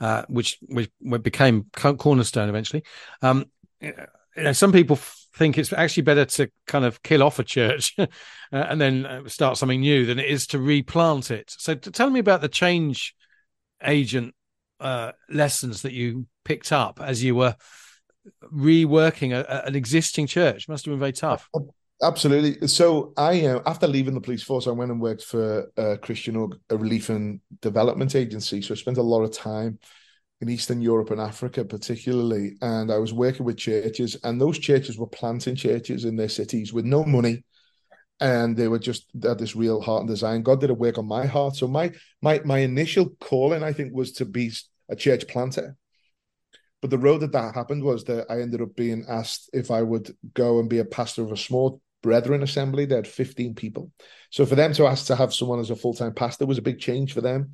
uh, 0.00 0.22
which 0.28 0.58
which 0.68 0.90
became 1.22 1.66
cornerstone 1.74 2.48
eventually. 2.48 2.82
Um, 3.22 3.46
you 3.80 3.92
know, 4.36 4.52
some 4.52 4.72
people 4.72 4.96
think 5.36 5.58
it's 5.58 5.72
actually 5.72 6.02
better 6.02 6.24
to 6.24 6.50
kind 6.66 6.84
of 6.84 7.02
kill 7.02 7.22
off 7.22 7.38
a 7.38 7.44
church 7.44 7.94
uh, 7.98 8.06
and 8.52 8.80
then 8.80 9.06
uh, 9.06 9.28
start 9.28 9.58
something 9.58 9.80
new 9.80 10.06
than 10.06 10.18
it 10.18 10.26
is 10.26 10.46
to 10.48 10.58
replant 10.58 11.30
it. 11.30 11.54
So, 11.58 11.74
to 11.74 11.90
tell 11.90 12.10
me 12.10 12.20
about 12.20 12.40
the 12.40 12.48
change 12.48 13.14
agent 13.82 14.34
uh, 14.80 15.12
lessons 15.30 15.82
that 15.82 15.92
you 15.92 16.26
picked 16.44 16.72
up 16.72 17.00
as 17.02 17.22
you 17.22 17.34
were 17.34 17.56
reworking 18.52 19.32
a, 19.32 19.44
a, 19.48 19.66
an 19.66 19.76
existing 19.76 20.26
church. 20.26 20.64
It 20.64 20.68
must 20.68 20.84
have 20.84 20.92
been 20.92 20.98
very 20.98 21.12
tough. 21.12 21.48
Absolutely. 22.02 22.68
So 22.68 23.14
I, 23.16 23.46
uh, 23.46 23.62
after 23.64 23.86
leaving 23.86 24.12
the 24.14 24.20
police 24.20 24.42
force, 24.42 24.66
I 24.66 24.70
went 24.72 24.90
and 24.90 25.00
worked 25.00 25.24
for 25.24 25.70
a 25.78 25.96
Christian 25.96 26.36
or 26.36 26.50
a 26.68 26.76
relief 26.76 27.08
and 27.08 27.40
development 27.62 28.14
agency. 28.14 28.60
So 28.60 28.74
I 28.74 28.76
spent 28.76 28.98
a 28.98 29.02
lot 29.02 29.22
of 29.22 29.32
time 29.32 29.78
in 30.42 30.50
Eastern 30.50 30.82
Europe 30.82 31.10
and 31.10 31.20
Africa, 31.20 31.64
particularly. 31.64 32.56
And 32.60 32.92
I 32.92 32.98
was 32.98 33.14
working 33.14 33.46
with 33.46 33.56
churches, 33.56 34.16
and 34.24 34.38
those 34.38 34.58
churches 34.58 34.98
were 34.98 35.06
planting 35.06 35.56
churches 35.56 36.04
in 36.04 36.16
their 36.16 36.28
cities 36.28 36.70
with 36.72 36.84
no 36.84 37.02
money, 37.02 37.44
and 38.20 38.56
they 38.56 38.68
were 38.68 38.78
just 38.78 39.06
had 39.22 39.38
this 39.38 39.56
real 39.56 39.80
heart 39.80 40.00
and 40.00 40.08
design. 40.08 40.42
God 40.42 40.60
did 40.60 40.70
a 40.70 40.74
work 40.74 40.98
on 40.98 41.06
my 41.08 41.26
heart. 41.26 41.56
So 41.56 41.68
my 41.68 41.92
my 42.22 42.40
my 42.44 42.58
initial 42.58 43.10
calling, 43.20 43.62
I 43.62 43.72
think, 43.72 43.94
was 43.94 44.12
to 44.14 44.26
be 44.26 44.52
a 44.90 44.96
church 44.96 45.28
planter. 45.28 45.76
But 46.82 46.90
the 46.90 46.98
road 46.98 47.22
that 47.22 47.32
that 47.32 47.54
happened 47.54 47.82
was 47.82 48.04
that 48.04 48.26
I 48.30 48.40
ended 48.40 48.60
up 48.62 48.76
being 48.76 49.04
asked 49.08 49.50
if 49.52 49.70
I 49.70 49.82
would 49.82 50.14
go 50.34 50.60
and 50.60 50.68
be 50.68 50.78
a 50.78 50.84
pastor 50.84 51.22
of 51.22 51.32
a 51.32 51.36
small 51.36 51.80
Brethren 52.02 52.42
Assembly. 52.42 52.84
They 52.84 52.96
had 52.96 53.06
15 53.06 53.54
people. 53.54 53.90
So 54.30 54.46
for 54.46 54.54
them 54.54 54.72
to 54.74 54.86
ask 54.86 55.06
to 55.06 55.16
have 55.16 55.34
someone 55.34 55.60
as 55.60 55.70
a 55.70 55.76
full 55.76 55.94
time 55.94 56.14
pastor 56.14 56.46
was 56.46 56.58
a 56.58 56.62
big 56.62 56.78
change 56.78 57.12
for 57.12 57.20
them. 57.20 57.52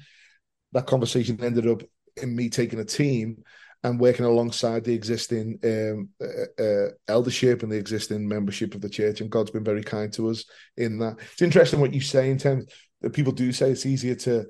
That 0.72 0.86
conversation 0.86 1.42
ended 1.42 1.66
up 1.66 1.82
in 2.16 2.34
me 2.34 2.48
taking 2.48 2.80
a 2.80 2.84
team 2.84 3.44
and 3.84 3.98
working 3.98 4.24
alongside 4.24 4.84
the 4.84 4.94
existing 4.94 5.58
um, 5.64 6.08
uh, 6.20 6.62
uh, 6.62 6.88
eldership 7.08 7.62
and 7.62 7.72
the 7.72 7.76
existing 7.76 8.28
membership 8.28 8.74
of 8.74 8.80
the 8.80 8.88
church. 8.88 9.20
And 9.20 9.30
God's 9.30 9.50
been 9.50 9.64
very 9.64 9.82
kind 9.82 10.12
to 10.14 10.30
us 10.30 10.44
in 10.76 10.98
that. 10.98 11.16
It's 11.32 11.42
interesting 11.42 11.80
what 11.80 11.92
you 11.92 12.00
say 12.00 12.30
in 12.30 12.38
terms 12.38 12.66
that 13.00 13.12
people 13.12 13.32
do 13.32 13.52
say 13.52 13.70
it's 13.70 13.86
easier 13.86 14.14
to 14.14 14.46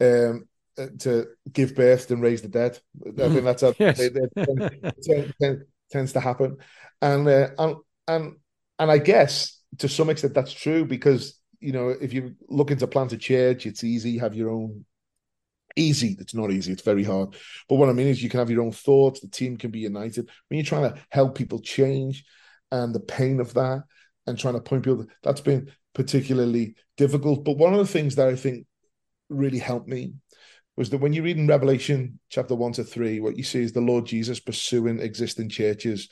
um, 0.00 0.46
uh, 0.78 0.86
to 1.00 1.26
give 1.52 1.74
birth 1.74 2.08
than 2.08 2.20
raise 2.20 2.42
the 2.42 2.48
dead. 2.48 2.78
I 3.06 3.28
think 3.28 3.44
that's 3.44 3.62
how 3.62 3.74
yes. 3.78 3.98
it, 3.98 4.16
it, 4.36 5.34
it, 5.40 5.68
tends 5.90 6.12
to 6.12 6.20
happen, 6.20 6.56
and 7.00 7.26
uh, 7.26 7.48
and 7.58 7.76
and 8.06 8.36
and 8.78 8.90
I 8.90 8.98
guess 8.98 9.60
to 9.78 9.88
some 9.88 10.10
extent 10.10 10.34
that's 10.34 10.52
true 10.52 10.84
because 10.84 11.38
you 11.60 11.72
know 11.72 11.88
if 11.88 12.12
you 12.12 12.34
look 12.48 12.70
into 12.70 12.86
plant 12.86 13.12
a 13.12 13.18
church, 13.18 13.66
it's 13.66 13.84
easy. 13.84 14.10
You 14.10 14.20
have 14.20 14.34
your 14.34 14.50
own 14.50 14.84
easy. 15.76 16.16
It's 16.18 16.34
not 16.34 16.50
easy. 16.50 16.72
It's 16.72 16.82
very 16.82 17.04
hard. 17.04 17.36
But 17.68 17.76
what 17.76 17.88
I 17.88 17.92
mean 17.92 18.06
is 18.06 18.22
you 18.22 18.30
can 18.30 18.40
have 18.40 18.50
your 18.50 18.62
own 18.62 18.72
thoughts. 18.72 19.20
The 19.20 19.28
team 19.28 19.56
can 19.56 19.70
be 19.70 19.80
united. 19.80 20.28
When 20.48 20.58
you're 20.58 20.64
trying 20.64 20.90
to 20.90 21.00
help 21.10 21.36
people 21.36 21.60
change, 21.60 22.24
and 22.72 22.94
the 22.94 23.00
pain 23.00 23.40
of 23.40 23.54
that, 23.54 23.84
and 24.26 24.38
trying 24.38 24.54
to 24.54 24.60
point 24.60 24.84
people, 24.84 25.06
that's 25.22 25.40
been 25.40 25.70
particularly 25.94 26.74
difficult. 26.96 27.44
But 27.44 27.58
one 27.58 27.72
of 27.72 27.78
the 27.78 27.92
things 27.92 28.16
that 28.16 28.28
I 28.28 28.36
think 28.36 28.66
really 29.28 29.58
helped 29.58 29.88
me 29.88 30.14
was 30.76 30.90
that 30.90 30.98
when 30.98 31.12
you 31.12 31.22
read 31.22 31.38
in 31.38 31.46
Revelation 31.46 32.18
chapter 32.28 32.54
one 32.54 32.72
to 32.72 32.84
three, 32.84 33.20
what 33.20 33.36
you 33.36 33.44
see 33.44 33.62
is 33.62 33.72
the 33.72 33.80
Lord 33.80 34.06
Jesus 34.06 34.40
pursuing 34.40 35.00
existing 35.00 35.48
churches 35.48 36.08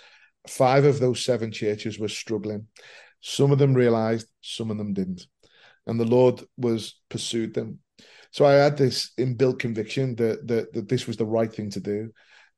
Five 0.48 0.84
of 0.84 1.00
those 1.00 1.24
seven 1.24 1.50
churches 1.50 1.98
were 1.98 2.08
struggling. 2.08 2.66
Some 3.20 3.50
of 3.52 3.58
them 3.58 3.74
realized, 3.74 4.28
some 4.42 4.70
of 4.70 4.78
them 4.78 4.92
didn't. 4.92 5.26
And 5.86 5.98
the 5.98 6.04
Lord 6.04 6.42
was 6.56 7.00
pursued 7.08 7.54
them. 7.54 7.78
So 8.30 8.44
I 8.44 8.54
had 8.54 8.76
this 8.76 9.12
inbuilt 9.18 9.58
conviction 9.58 10.16
that, 10.16 10.46
that 10.48 10.72
that 10.72 10.88
this 10.88 11.06
was 11.06 11.16
the 11.16 11.26
right 11.26 11.52
thing 11.52 11.70
to 11.70 11.80
do. 11.80 12.10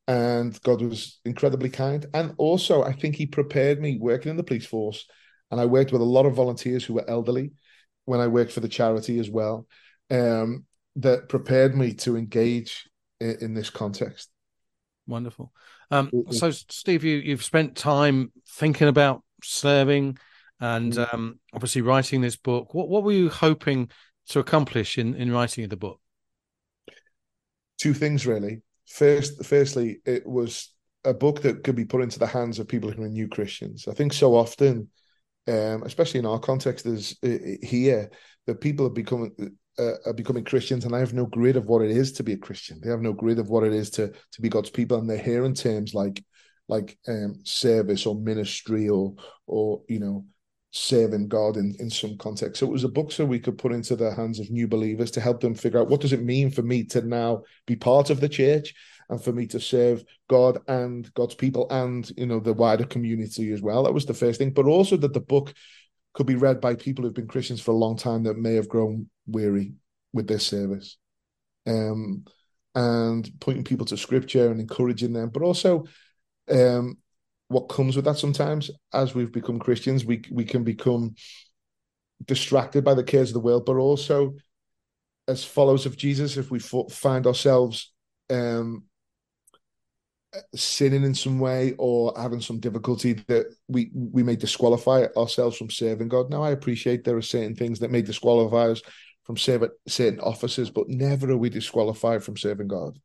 And 0.08 0.60
God 0.62 0.82
was 0.82 1.20
incredibly 1.24 1.68
kind. 1.68 2.06
And 2.14 2.34
also, 2.38 2.82
I 2.82 2.92
think 2.92 3.16
He 3.16 3.26
prepared 3.26 3.80
me 3.80 3.98
working 4.00 4.30
in 4.30 4.36
the 4.36 4.44
police 4.44 4.66
force 4.66 5.06
and 5.50 5.60
I 5.60 5.66
worked 5.66 5.92
with 5.92 6.00
a 6.00 6.04
lot 6.04 6.26
of 6.26 6.34
volunteers 6.34 6.84
who 6.84 6.94
were 6.94 7.08
elderly 7.08 7.52
when 8.04 8.20
I 8.20 8.26
worked 8.26 8.52
for 8.52 8.60
the 8.60 8.68
charity 8.68 9.18
as 9.18 9.30
well. 9.30 9.66
Um, 10.10 10.64
that 10.96 11.28
prepared 11.28 11.76
me 11.76 11.92
to 11.92 12.16
engage 12.16 12.88
in, 13.20 13.36
in 13.40 13.54
this 13.54 13.70
context. 13.70 14.30
Wonderful. 15.06 15.52
Um, 15.90 16.10
so, 16.30 16.50
Steve, 16.50 17.04
you, 17.04 17.16
you've 17.18 17.44
spent 17.44 17.76
time 17.76 18.32
thinking 18.48 18.88
about 18.88 19.22
serving 19.42 20.18
and 20.60 20.94
mm. 20.94 21.14
um, 21.14 21.38
obviously 21.52 21.82
writing 21.82 22.20
this 22.20 22.36
book. 22.36 22.74
What, 22.74 22.88
what 22.88 23.04
were 23.04 23.12
you 23.12 23.28
hoping 23.28 23.90
to 24.28 24.40
accomplish 24.40 24.98
in, 24.98 25.14
in 25.14 25.30
writing 25.30 25.68
the 25.68 25.76
book? 25.76 26.00
Two 27.78 27.94
things, 27.94 28.26
really. 28.26 28.62
First, 28.88 29.44
firstly, 29.44 30.00
it 30.04 30.26
was 30.26 30.72
a 31.04 31.14
book 31.14 31.42
that 31.42 31.62
could 31.62 31.76
be 31.76 31.84
put 31.84 32.02
into 32.02 32.18
the 32.18 32.26
hands 32.26 32.58
of 32.58 32.66
people 32.68 32.90
who 32.90 33.02
are 33.02 33.08
new 33.08 33.28
Christians. 33.28 33.86
I 33.88 33.92
think 33.92 34.12
so 34.12 34.34
often, 34.34 34.88
um, 35.48 35.82
especially 35.84 36.20
in 36.20 36.26
our 36.26 36.38
context, 36.38 36.86
is 36.86 37.16
uh, 37.24 37.66
here 37.66 38.10
that 38.46 38.60
people 38.60 38.86
are 38.86 38.90
becoming 38.90 39.32
uh, 39.78 39.92
are 40.06 40.14
becoming 40.14 40.44
Christians, 40.44 40.84
and 40.84 40.94
I 40.94 41.00
have 41.00 41.14
no 41.14 41.26
grid 41.26 41.56
of 41.56 41.66
what 41.66 41.82
it 41.82 41.90
is 41.90 42.12
to 42.12 42.22
be 42.22 42.32
a 42.32 42.38
Christian. 42.38 42.80
They 42.80 42.90
have 42.90 43.02
no 43.02 43.12
grid 43.12 43.38
of 43.38 43.48
what 43.48 43.64
it 43.64 43.72
is 43.72 43.90
to 43.90 44.08
to 44.08 44.40
be 44.40 44.48
God's 44.48 44.70
people, 44.70 44.98
and 44.98 45.08
they're 45.08 45.18
hearing 45.18 45.54
terms 45.54 45.94
like 45.94 46.24
like 46.68 46.98
um, 47.08 47.40
service 47.44 48.06
or 48.06 48.14
ministry 48.14 48.88
or 48.88 49.14
or 49.46 49.82
you 49.88 50.00
know 50.00 50.24
serving 50.72 51.28
God 51.28 51.56
in, 51.56 51.74
in 51.78 51.88
some 51.88 52.18
context. 52.18 52.60
So 52.60 52.66
it 52.66 52.72
was 52.72 52.84
a 52.84 52.88
book 52.88 53.10
so 53.10 53.24
we 53.24 53.40
could 53.40 53.56
put 53.56 53.72
into 53.72 53.96
the 53.96 54.14
hands 54.14 54.38
of 54.38 54.50
new 54.50 54.68
believers 54.68 55.10
to 55.12 55.20
help 55.20 55.40
them 55.40 55.54
figure 55.54 55.80
out 55.80 55.88
what 55.88 56.00
does 56.00 56.12
it 56.12 56.22
mean 56.22 56.50
for 56.50 56.62
me 56.62 56.84
to 56.84 57.00
now 57.00 57.44
be 57.66 57.76
part 57.76 58.10
of 58.10 58.20
the 58.20 58.28
church 58.28 58.74
and 59.08 59.22
for 59.22 59.32
me 59.32 59.46
to 59.48 59.60
serve 59.60 60.04
God 60.28 60.58
and 60.68 61.12
God's 61.14 61.34
people 61.34 61.66
and 61.70 62.10
you 62.16 62.26
know 62.26 62.40
the 62.40 62.52
wider 62.52 62.84
community 62.84 63.52
as 63.52 63.62
well. 63.62 63.84
That 63.84 63.94
was 63.94 64.06
the 64.06 64.14
first 64.14 64.38
thing, 64.38 64.52
but 64.52 64.66
also 64.66 64.96
that 64.96 65.12
the 65.12 65.20
book 65.20 65.54
could 66.14 66.26
be 66.26 66.34
read 66.34 66.60
by 66.60 66.74
people 66.74 67.04
who've 67.04 67.14
been 67.14 67.28
Christians 67.28 67.60
for 67.60 67.72
a 67.72 67.74
long 67.74 67.96
time 67.96 68.24
that 68.24 68.38
may 68.38 68.54
have 68.54 68.68
grown 68.68 69.08
weary 69.26 69.74
with 70.12 70.26
their 70.26 70.38
service. 70.38 70.96
Um, 71.66 72.24
and 72.74 73.30
pointing 73.40 73.64
people 73.64 73.86
to 73.86 73.96
scripture 73.96 74.50
and 74.50 74.60
encouraging 74.60 75.12
them, 75.12 75.30
but 75.30 75.42
also 75.42 75.84
um, 76.50 76.98
what 77.48 77.68
comes 77.68 77.96
with 77.96 78.04
that 78.04 78.18
sometimes 78.18 78.70
as 78.92 79.14
we've 79.14 79.32
become 79.32 79.58
Christians, 79.58 80.04
we 80.04 80.22
we 80.30 80.44
can 80.44 80.64
become 80.64 81.14
distracted 82.24 82.84
by 82.84 82.94
the 82.94 83.04
cares 83.04 83.30
of 83.30 83.34
the 83.34 83.40
world, 83.40 83.64
but 83.66 83.76
also 83.76 84.34
as 85.28 85.44
followers 85.44 85.86
of 85.86 85.96
Jesus, 85.96 86.36
if 86.36 86.50
we 86.50 86.58
find 86.58 87.26
ourselves 87.26 87.92
um, 88.30 88.84
sinning 90.54 91.04
in 91.04 91.14
some 91.14 91.38
way 91.38 91.74
or 91.78 92.12
having 92.16 92.40
some 92.40 92.60
difficulty 92.60 93.14
that 93.28 93.46
we 93.68 93.90
we 93.94 94.22
may 94.22 94.36
disqualify 94.36 95.06
ourselves 95.16 95.56
from 95.56 95.70
serving 95.70 96.08
God. 96.08 96.30
Now 96.30 96.42
I 96.42 96.50
appreciate 96.50 97.04
there 97.04 97.16
are 97.16 97.22
certain 97.22 97.54
things 97.54 97.78
that 97.80 97.90
may 97.90 98.02
disqualify 98.02 98.70
us 98.70 98.82
from 99.24 99.36
serving 99.36 99.70
certain 99.88 100.20
offices, 100.20 100.70
but 100.70 100.88
never 100.88 101.30
are 101.30 101.36
we 101.36 101.50
disqualified 101.50 102.22
from 102.22 102.36
serving 102.36 102.68
God. 102.68 102.98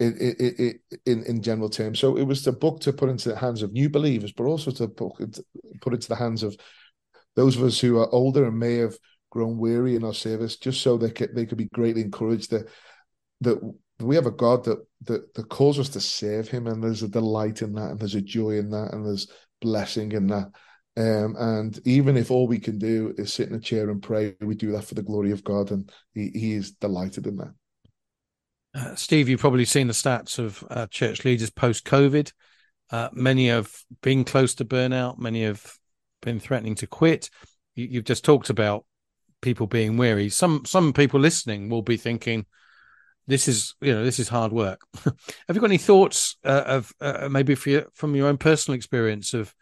In, 0.00 0.16
in, 0.16 0.80
in, 1.06 1.22
in 1.24 1.42
general 1.42 1.68
terms, 1.68 2.00
so 2.00 2.16
it 2.16 2.24
was 2.24 2.42
the 2.42 2.50
book 2.50 2.80
to 2.80 2.92
put 2.92 3.08
into 3.08 3.28
the 3.28 3.36
hands 3.36 3.62
of 3.62 3.72
new 3.72 3.88
believers, 3.88 4.32
but 4.32 4.44
also 4.44 4.72
to 4.72 4.88
put, 4.88 5.38
put 5.80 5.94
into 5.94 6.08
the 6.08 6.16
hands 6.16 6.42
of 6.42 6.56
those 7.36 7.56
of 7.56 7.62
us 7.62 7.78
who 7.78 7.98
are 7.98 8.12
older 8.12 8.46
and 8.46 8.58
may 8.58 8.76
have 8.76 8.96
grown 9.30 9.58
weary 9.58 9.94
in 9.94 10.02
our 10.02 10.14
service, 10.14 10.56
just 10.56 10.80
so 10.80 10.96
they 10.96 11.10
could, 11.10 11.36
they 11.36 11.46
could 11.46 11.58
be 11.58 11.68
greatly 11.72 12.02
encouraged 12.02 12.50
that 12.50 12.68
that 13.42 13.58
we 14.02 14.16
have 14.16 14.26
a 14.26 14.30
God 14.30 14.64
that, 14.64 14.84
that 15.04 15.34
that 15.34 15.48
calls 15.48 15.78
us 15.78 15.88
to 15.90 16.00
serve 16.00 16.48
Him, 16.48 16.66
and 16.66 16.82
there's 16.82 17.02
a 17.02 17.08
delight 17.08 17.62
in 17.62 17.74
that, 17.74 17.90
and 17.92 17.98
there's 17.98 18.14
a 18.14 18.20
joy 18.20 18.58
in 18.58 18.70
that, 18.70 18.92
and 18.92 19.04
there's 19.04 19.28
blessing 19.60 20.12
in 20.12 20.26
that. 20.28 20.50
Um, 20.94 21.36
and 21.38 21.80
even 21.86 22.16
if 22.16 22.30
all 22.30 22.46
we 22.46 22.58
can 22.58 22.78
do 22.78 23.14
is 23.16 23.32
sit 23.32 23.48
in 23.48 23.54
a 23.54 23.60
chair 23.60 23.88
and 23.88 24.02
pray, 24.02 24.34
we 24.40 24.54
do 24.54 24.72
that 24.72 24.84
for 24.84 24.94
the 24.94 25.02
glory 25.02 25.30
of 25.32 25.44
God, 25.44 25.70
and 25.70 25.90
He, 26.14 26.30
he 26.34 26.52
is 26.52 26.72
delighted 26.72 27.26
in 27.26 27.36
that. 27.36 27.54
Uh, 28.74 28.94
Steve, 28.94 29.28
you've 29.28 29.40
probably 29.40 29.64
seen 29.64 29.86
the 29.86 29.92
stats 29.92 30.38
of 30.38 30.64
uh, 30.70 30.86
church 30.86 31.24
leaders 31.24 31.50
post 31.50 31.84
COVID. 31.84 32.32
Uh, 32.90 33.08
many 33.12 33.48
have 33.48 33.70
been 34.02 34.24
close 34.24 34.54
to 34.56 34.64
burnout. 34.64 35.18
Many 35.18 35.44
have 35.44 35.74
been 36.20 36.40
threatening 36.40 36.74
to 36.76 36.86
quit. 36.86 37.30
You, 37.74 37.98
have 37.98 38.04
just 38.04 38.24
talked 38.24 38.50
about 38.50 38.84
people 39.40 39.66
being 39.66 39.96
weary. 39.96 40.28
Some 40.28 40.64
some 40.64 40.92
people 40.92 41.20
listening 41.20 41.68
will 41.68 41.82
be 41.82 41.96
thinking, 41.96 42.46
this 43.26 43.48
is 43.48 43.74
you 43.80 43.92
know 43.92 44.04
this 44.04 44.18
is 44.18 44.28
hard 44.28 44.52
work. 44.52 44.82
Have 45.04 45.54
you 45.54 45.60
got 45.60 45.64
any 45.64 45.78
thoughts 45.78 46.36
uh, 46.44 46.64
of 46.66 46.92
uh, 47.00 47.28
maybe 47.30 47.56
your, 47.66 47.86
from 47.94 48.14
your 48.14 48.28
own 48.28 48.38
personal 48.38 48.76
experience 48.76 49.34
of 49.34 49.54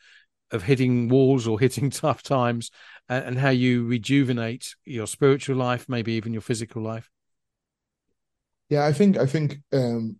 of 0.50 0.62
hitting 0.62 1.09
walls 1.09 1.47
or 1.47 1.61
hitting 1.61 1.90
tough 1.90 2.23
times, 2.23 2.71
and, 3.09 3.25
and, 3.25 3.38
how 3.38 3.50
you 3.50 3.87
rejuvenate 3.87 4.75
your 4.85 5.07
spiritual 5.07 5.57
life, 5.57 5.88
maybe 5.88 6.12
even 6.12 6.33
your 6.33 6.43
physical 6.43 6.83
life? 6.83 7.11
Yeah, 8.69 8.87
I 8.87 8.93
think 8.93 9.19
I 9.19 9.26
think 9.26 9.59
um, 9.73 10.19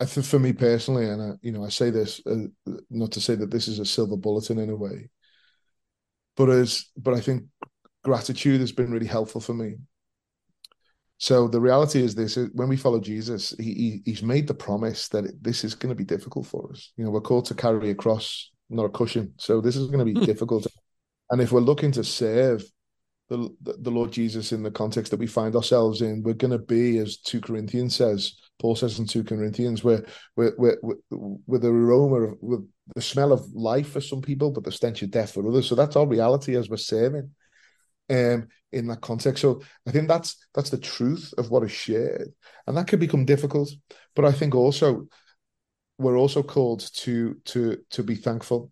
I 0.00 0.04
think 0.04 0.26
for 0.26 0.38
me 0.38 0.52
personally, 0.52 1.08
and 1.08 1.22
I, 1.22 1.30
you 1.40 1.52
know, 1.52 1.64
I 1.64 1.70
say 1.70 1.90
this 1.90 2.20
uh, 2.26 2.46
not 2.90 3.12
to 3.12 3.20
say 3.20 3.34
that 3.36 3.50
this 3.50 3.68
is 3.68 3.78
a 3.78 3.86
silver 3.86 4.16
bullet 4.16 4.50
in 4.50 4.58
any 4.58 4.74
way, 4.74 5.08
but 6.36 6.50
as 6.50 6.86
but 6.96 7.14
I 7.14 7.20
think 7.20 7.44
gratitude 8.02 8.60
has 8.60 8.72
been 8.72 8.92
really 8.92 9.06
helpful 9.06 9.40
for 9.40 9.54
me 9.54 9.76
so 11.18 11.48
the 11.48 11.60
reality 11.60 12.02
is 12.02 12.14
this: 12.14 12.36
when 12.54 12.68
we 12.68 12.76
follow 12.76 13.00
Jesus, 13.00 13.54
he, 13.58 13.74
he 13.74 14.02
he's 14.04 14.22
made 14.22 14.46
the 14.46 14.54
promise 14.54 15.08
that 15.08 15.42
this 15.42 15.64
is 15.64 15.74
going 15.74 15.90
to 15.90 15.96
be 15.96 16.04
difficult 16.04 16.46
for 16.46 16.70
us. 16.70 16.92
You 16.96 17.04
know, 17.04 17.10
we're 17.10 17.20
called 17.20 17.46
to 17.46 17.54
carry 17.54 17.90
a 17.90 17.94
cross, 17.94 18.50
not 18.68 18.84
a 18.84 18.90
cushion. 18.90 19.34
So 19.38 19.60
this 19.60 19.76
is 19.76 19.86
going 19.86 20.00
to 20.00 20.12
be 20.12 20.18
hmm. 20.18 20.24
difficult. 20.24 20.66
And 21.30 21.40
if 21.40 21.52
we're 21.52 21.60
looking 21.60 21.92
to 21.92 22.04
serve 22.04 22.64
the, 23.30 23.48
the 23.62 23.90
Lord 23.90 24.12
Jesus 24.12 24.52
in 24.52 24.62
the 24.62 24.70
context 24.70 25.10
that 25.10 25.20
we 25.20 25.26
find 25.26 25.56
ourselves 25.56 26.02
in, 26.02 26.22
we're 26.22 26.34
going 26.34 26.50
to 26.50 26.58
be, 26.58 26.98
as 26.98 27.16
two 27.16 27.40
Corinthians 27.40 27.96
says, 27.96 28.36
Paul 28.58 28.76
says 28.76 28.98
in 28.98 29.06
two 29.06 29.24
Corinthians, 29.24 29.82
we're 29.82 30.04
we're, 30.36 30.52
we're, 30.58 30.76
we're 30.82 31.36
with 31.46 31.62
the 31.62 31.68
aroma 31.68 32.16
of 32.16 32.38
with 32.40 32.68
the 32.94 33.02
smell 33.02 33.32
of 33.32 33.46
life 33.54 33.90
for 33.90 34.00
some 34.00 34.20
people, 34.20 34.50
but 34.50 34.64
the 34.64 34.72
stench 34.72 35.02
of 35.02 35.10
death 35.10 35.32
for 35.32 35.48
others. 35.48 35.68
So 35.68 35.74
that's 35.74 35.96
our 35.96 36.06
reality 36.06 36.56
as 36.56 36.68
we're 36.68 36.76
serving 36.76 37.30
um, 38.10 38.48
in 38.72 38.86
that 38.88 39.00
context. 39.00 39.42
So 39.42 39.62
I 39.86 39.90
think 39.90 40.08
that's 40.08 40.36
that's 40.54 40.70
the 40.70 40.78
truth 40.78 41.32
of 41.38 41.50
what 41.50 41.64
is 41.64 41.72
shared, 41.72 42.32
and 42.66 42.76
that 42.76 42.86
can 42.86 42.98
become 42.98 43.24
difficult. 43.24 43.70
But 44.14 44.24
I 44.24 44.32
think 44.32 44.54
also 44.54 45.08
we're 45.98 46.18
also 46.18 46.42
called 46.42 46.90
to 46.94 47.34
to 47.46 47.78
to 47.90 48.02
be 48.02 48.14
thankful 48.14 48.70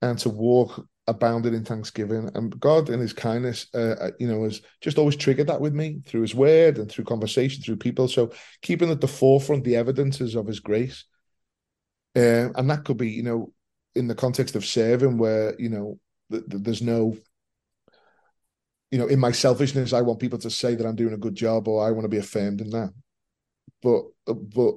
and 0.00 0.18
to 0.18 0.28
walk 0.28 0.86
abounded 1.06 1.54
in 1.54 1.64
thanksgiving. 1.64 2.30
And 2.34 2.58
God, 2.60 2.88
in 2.88 3.00
His 3.00 3.12
kindness, 3.12 3.66
uh, 3.74 3.96
uh, 4.00 4.10
you 4.18 4.28
know, 4.28 4.44
has 4.44 4.60
just 4.80 4.98
always 4.98 5.16
triggered 5.16 5.48
that 5.48 5.60
with 5.60 5.74
me 5.74 6.00
through 6.06 6.22
His 6.22 6.34
Word 6.34 6.78
and 6.78 6.90
through 6.90 7.04
conversation, 7.04 7.62
through 7.62 7.76
people. 7.76 8.08
So 8.08 8.32
keeping 8.62 8.90
at 8.90 9.00
the 9.00 9.08
forefront 9.08 9.64
the 9.64 9.76
evidences 9.76 10.34
of 10.34 10.46
His 10.46 10.60
grace, 10.60 11.04
uh, 12.16 12.50
and 12.54 12.70
that 12.70 12.84
could 12.84 12.96
be, 12.96 13.10
you 13.10 13.22
know, 13.22 13.52
in 13.94 14.06
the 14.06 14.14
context 14.14 14.56
of 14.56 14.64
serving, 14.64 15.18
where 15.18 15.54
you 15.58 15.68
know 15.68 15.98
th- 16.30 16.44
th- 16.50 16.62
there's 16.62 16.82
no 16.82 17.16
you 18.92 18.98
know, 18.98 19.06
in 19.06 19.18
my 19.18 19.32
selfishness, 19.32 19.94
I 19.94 20.02
want 20.02 20.20
people 20.20 20.38
to 20.40 20.50
say 20.50 20.74
that 20.74 20.86
I'm 20.86 20.94
doing 20.94 21.14
a 21.14 21.18
good 21.18 21.34
job 21.34 21.66
or 21.66 21.84
I 21.84 21.90
want 21.90 22.04
to 22.04 22.10
be 22.10 22.18
affirmed 22.18 22.60
in 22.60 22.70
that. 22.70 22.92
But 23.82 24.02
but 24.26 24.74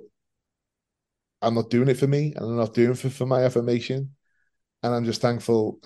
I'm 1.41 1.53
not 1.53 1.69
doing 1.69 1.89
it 1.89 1.97
for 1.97 2.07
me 2.07 2.33
and 2.33 2.45
I'm 2.45 2.55
not 2.55 2.73
doing 2.73 2.91
it 2.91 2.97
for, 2.97 3.09
for 3.09 3.25
my 3.25 3.43
affirmation. 3.43 4.15
And 4.81 4.95
I'm 4.95 5.03
just 5.03 5.21
thankful 5.21 5.79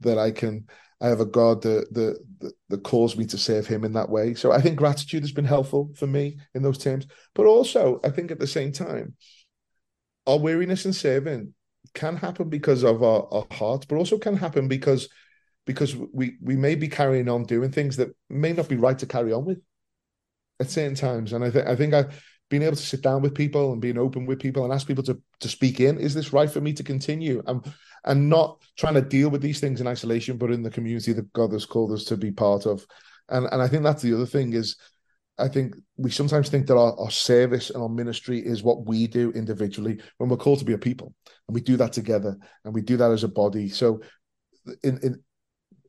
that 0.00 0.18
I 0.18 0.30
can 0.30 0.66
I 1.02 1.08
have 1.08 1.20
a 1.20 1.26
God 1.26 1.60
that, 1.62 1.92
that 1.92 2.18
that 2.40 2.52
that 2.70 2.82
calls 2.84 3.18
me 3.18 3.26
to 3.26 3.36
serve 3.36 3.66
him 3.66 3.84
in 3.84 3.92
that 3.92 4.08
way. 4.08 4.32
So 4.32 4.50
I 4.50 4.62
think 4.62 4.76
gratitude 4.76 5.22
has 5.22 5.32
been 5.32 5.44
helpful 5.44 5.92
for 5.94 6.06
me 6.06 6.38
in 6.54 6.62
those 6.62 6.78
terms. 6.78 7.06
But 7.34 7.44
also 7.44 8.00
I 8.02 8.08
think 8.08 8.30
at 8.30 8.40
the 8.40 8.46
same 8.46 8.72
time, 8.72 9.14
our 10.26 10.38
weariness 10.38 10.86
in 10.86 10.94
serving 10.94 11.52
can 11.92 12.16
happen 12.16 12.48
because 12.48 12.82
of 12.82 13.02
our, 13.02 13.28
our 13.30 13.46
hearts, 13.50 13.84
but 13.84 13.96
also 13.96 14.16
can 14.16 14.38
happen 14.38 14.68
because 14.68 15.10
because 15.66 15.96
we 15.96 16.36
we 16.42 16.56
may 16.56 16.74
be 16.74 16.88
carrying 16.88 17.28
on 17.28 17.44
doing 17.44 17.70
things 17.70 17.96
that 17.96 18.14
may 18.28 18.52
not 18.52 18.68
be 18.68 18.76
right 18.76 18.98
to 18.98 19.06
carry 19.06 19.32
on 19.32 19.44
with 19.44 19.60
at 20.60 20.70
certain 20.70 20.94
times. 20.94 21.32
And 21.32 21.44
I 21.44 21.50
think 21.50 21.66
I 21.66 21.76
think 21.76 21.94
I've 21.94 22.22
been 22.50 22.62
able 22.62 22.76
to 22.76 22.82
sit 22.82 23.02
down 23.02 23.22
with 23.22 23.34
people 23.34 23.72
and 23.72 23.80
being 23.80 23.98
open 23.98 24.26
with 24.26 24.38
people 24.38 24.64
and 24.64 24.72
ask 24.72 24.86
people 24.86 25.04
to 25.04 25.20
to 25.40 25.48
speak 25.48 25.80
in. 25.80 25.98
Is 25.98 26.14
this 26.14 26.32
right 26.32 26.50
for 26.50 26.60
me 26.60 26.72
to 26.74 26.82
continue? 26.82 27.42
And 27.46 27.64
and 28.04 28.28
not 28.28 28.60
trying 28.76 28.94
to 28.94 29.02
deal 29.02 29.30
with 29.30 29.40
these 29.40 29.60
things 29.60 29.80
in 29.80 29.86
isolation, 29.86 30.36
but 30.36 30.50
in 30.50 30.62
the 30.62 30.70
community 30.70 31.12
that 31.14 31.32
God 31.32 31.52
has 31.52 31.64
called 31.64 31.92
us 31.92 32.04
to 32.04 32.16
be 32.16 32.30
part 32.30 32.66
of. 32.66 32.86
And 33.28 33.46
and 33.50 33.62
I 33.62 33.68
think 33.68 33.82
that's 33.82 34.02
the 34.02 34.14
other 34.14 34.26
thing 34.26 34.52
is 34.52 34.76
I 35.38 35.48
think 35.48 35.74
we 35.96 36.10
sometimes 36.10 36.48
think 36.48 36.66
that 36.68 36.76
our, 36.76 36.98
our 36.98 37.10
service 37.10 37.70
and 37.70 37.82
our 37.82 37.88
ministry 37.88 38.38
is 38.38 38.62
what 38.62 38.86
we 38.86 39.06
do 39.06 39.32
individually 39.32 40.00
when 40.18 40.30
we're 40.30 40.36
called 40.36 40.60
to 40.60 40.64
be 40.64 40.74
a 40.74 40.78
people 40.78 41.12
and 41.48 41.54
we 41.54 41.60
do 41.60 41.76
that 41.76 41.92
together 41.92 42.36
and 42.64 42.72
we 42.72 42.82
do 42.82 42.96
that 42.96 43.10
as 43.10 43.24
a 43.24 43.28
body. 43.28 43.68
So 43.68 44.00
in, 44.84 44.98
in 45.02 45.22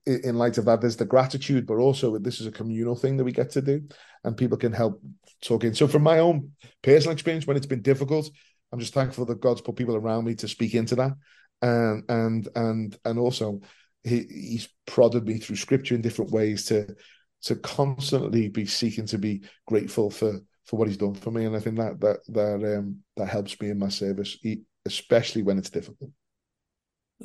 in 0.05 0.35
light 0.35 0.57
of 0.57 0.65
that, 0.65 0.81
there's 0.81 0.97
the 0.97 1.05
gratitude, 1.05 1.65
but 1.65 1.77
also 1.77 2.17
this 2.17 2.39
is 2.39 2.47
a 2.47 2.51
communal 2.51 2.95
thing 2.95 3.17
that 3.17 3.23
we 3.23 3.31
get 3.31 3.51
to 3.51 3.61
do, 3.61 3.81
and 4.23 4.37
people 4.37 4.57
can 4.57 4.71
help 4.71 5.01
talk 5.41 5.63
in. 5.63 5.73
So, 5.73 5.87
from 5.87 6.03
my 6.03 6.19
own 6.19 6.51
personal 6.81 7.13
experience, 7.13 7.47
when 7.47 7.57
it's 7.57 7.65
been 7.65 7.81
difficult, 7.81 8.29
I'm 8.71 8.79
just 8.79 8.93
thankful 8.93 9.25
that 9.25 9.41
God's 9.41 9.61
put 9.61 9.75
people 9.75 9.95
around 9.95 10.25
me 10.25 10.35
to 10.35 10.47
speak 10.47 10.75
into 10.75 10.95
that, 10.95 11.13
and 11.61 12.03
and 12.09 12.47
and 12.55 12.97
and 13.03 13.19
also 13.19 13.61
he, 14.03 14.25
he's 14.29 14.69
prodded 14.85 15.25
me 15.25 15.39
through 15.39 15.55
scripture 15.55 15.95
in 15.95 16.01
different 16.01 16.31
ways 16.31 16.65
to 16.65 16.95
to 17.43 17.55
constantly 17.55 18.49
be 18.49 18.65
seeking 18.65 19.05
to 19.07 19.17
be 19.17 19.43
grateful 19.67 20.09
for 20.09 20.39
for 20.65 20.77
what 20.77 20.87
he's 20.87 20.97
done 20.97 21.15
for 21.15 21.31
me, 21.31 21.45
and 21.45 21.55
I 21.55 21.59
think 21.59 21.77
that 21.77 21.99
that 22.01 22.17
that 22.29 22.77
um, 22.77 22.97
that 23.17 23.27
helps 23.27 23.59
me 23.59 23.69
in 23.69 23.79
my 23.79 23.89
service, 23.89 24.37
especially 24.85 25.41
when 25.41 25.57
it's 25.57 25.69
difficult. 25.69 26.11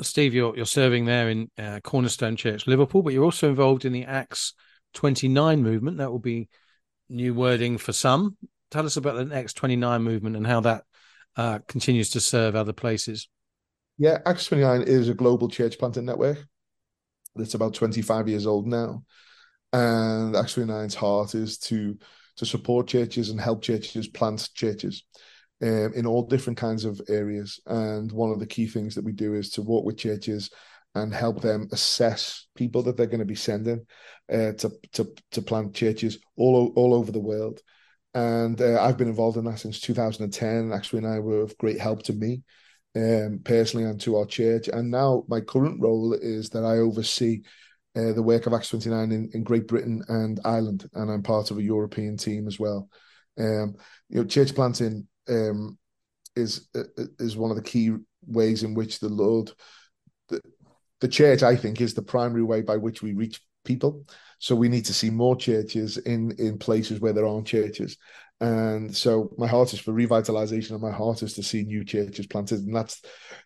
Steve, 0.02 0.34
you're 0.34 0.56
you're 0.56 0.66
serving 0.66 1.04
there 1.04 1.28
in 1.28 1.50
uh, 1.58 1.80
Cornerstone 1.82 2.36
Church, 2.36 2.66
Liverpool, 2.66 3.02
but 3.02 3.12
you're 3.12 3.24
also 3.24 3.48
involved 3.48 3.84
in 3.84 3.92
the 3.92 4.04
Acts 4.04 4.54
29 4.94 5.62
movement. 5.62 5.98
That 5.98 6.10
will 6.10 6.18
be 6.18 6.48
new 7.08 7.34
wording 7.34 7.78
for 7.78 7.92
some. 7.92 8.36
Tell 8.70 8.86
us 8.86 8.96
about 8.96 9.28
the 9.28 9.34
Acts 9.34 9.52
29 9.52 10.02
movement 10.02 10.36
and 10.36 10.46
how 10.46 10.60
that 10.60 10.84
uh, 11.36 11.58
continues 11.66 12.10
to 12.10 12.20
serve 12.20 12.54
other 12.54 12.72
places. 12.72 13.28
Yeah, 13.98 14.18
Acts 14.24 14.46
29 14.46 14.82
is 14.82 15.08
a 15.08 15.14
global 15.14 15.48
church 15.48 15.78
planting 15.78 16.04
network 16.04 16.38
that's 17.34 17.54
about 17.54 17.74
25 17.74 18.28
years 18.28 18.46
old 18.46 18.66
now. 18.66 19.04
And 19.72 20.36
Acts 20.36 20.54
29's 20.54 20.94
heart 20.94 21.34
is 21.34 21.58
to 21.58 21.98
to 22.36 22.46
support 22.46 22.86
churches 22.86 23.28
and 23.28 23.40
help 23.40 23.60
churches 23.60 24.08
plant 24.08 24.48
churches 24.54 25.04
um, 25.62 25.92
in 25.94 26.06
all 26.06 26.26
different 26.26 26.58
kinds 26.58 26.84
of 26.84 27.00
areas. 27.08 27.60
And 27.66 28.10
one 28.12 28.30
of 28.30 28.40
the 28.40 28.46
key 28.46 28.66
things 28.66 28.94
that 28.94 29.04
we 29.04 29.12
do 29.12 29.34
is 29.34 29.50
to 29.50 29.62
work 29.62 29.84
with 29.84 29.98
churches 29.98 30.50
and 30.94 31.14
help 31.14 31.40
them 31.40 31.68
assess 31.72 32.46
people 32.56 32.82
that 32.82 32.96
they're 32.96 33.06
going 33.06 33.20
to 33.20 33.24
be 33.24 33.36
sending 33.36 33.86
uh, 34.32 34.52
to 34.52 34.72
to 34.92 35.14
to 35.32 35.42
plant 35.42 35.74
churches 35.74 36.18
all 36.36 36.72
all 36.76 36.94
over 36.94 37.12
the 37.12 37.20
world. 37.20 37.60
And 38.12 38.60
uh, 38.60 38.82
I've 38.82 38.96
been 38.96 39.08
involved 39.08 39.36
in 39.36 39.44
that 39.44 39.60
since 39.60 39.80
2010. 39.80 40.72
Actually, 40.72 41.04
and 41.04 41.14
I 41.14 41.20
were 41.20 41.42
of 41.42 41.56
great 41.58 41.78
help 41.78 42.02
to 42.04 42.12
me 42.12 42.42
um, 42.96 43.40
personally 43.44 43.86
and 43.86 44.00
to 44.00 44.16
our 44.16 44.26
church. 44.26 44.68
And 44.68 44.90
now 44.90 45.24
my 45.28 45.40
current 45.40 45.80
role 45.80 46.14
is 46.14 46.50
that 46.50 46.64
I 46.64 46.78
oversee 46.78 47.42
uh, 47.96 48.12
the 48.12 48.22
work 48.22 48.46
of 48.46 48.52
Acts 48.52 48.70
29 48.70 49.12
in, 49.12 49.30
in 49.34 49.42
Great 49.42 49.66
Britain 49.66 50.02
and 50.08 50.40
Ireland, 50.44 50.88
and 50.94 51.10
I'm 51.10 51.22
part 51.22 51.50
of 51.50 51.58
a 51.58 51.62
European 51.62 52.16
team 52.16 52.46
as 52.46 52.58
well. 52.58 52.88
Um, 53.38 53.74
you 54.08 54.18
know, 54.18 54.24
church 54.24 54.54
planting 54.54 55.08
um, 55.28 55.78
is 56.36 56.68
uh, 56.74 56.84
is 57.18 57.36
one 57.36 57.50
of 57.50 57.56
the 57.56 57.62
key 57.62 57.92
ways 58.26 58.62
in 58.62 58.74
which 58.74 59.00
the 59.00 59.08
Lord, 59.08 59.50
the, 60.28 60.40
the 61.00 61.08
church, 61.08 61.42
I 61.42 61.56
think, 61.56 61.80
is 61.80 61.94
the 61.94 62.02
primary 62.02 62.42
way 62.42 62.62
by 62.62 62.76
which 62.76 63.02
we 63.02 63.14
reach 63.14 63.40
people. 63.64 64.04
So 64.38 64.54
we 64.54 64.68
need 64.68 64.86
to 64.86 64.94
see 64.94 65.10
more 65.10 65.36
churches 65.36 65.98
in 65.98 66.32
in 66.38 66.58
places 66.58 67.00
where 67.00 67.12
there 67.12 67.26
aren't 67.26 67.46
churches. 67.46 67.96
And 68.42 68.96
so 68.96 69.34
my 69.36 69.46
heart 69.46 69.74
is 69.74 69.80
for 69.80 69.92
revitalization 69.92 70.70
and 70.70 70.80
my 70.80 70.90
heart 70.90 71.22
is 71.22 71.34
to 71.34 71.42
see 71.42 71.62
new 71.62 71.84
churches 71.84 72.26
planted. 72.26 72.60
And 72.60 72.74
that's 72.74 73.02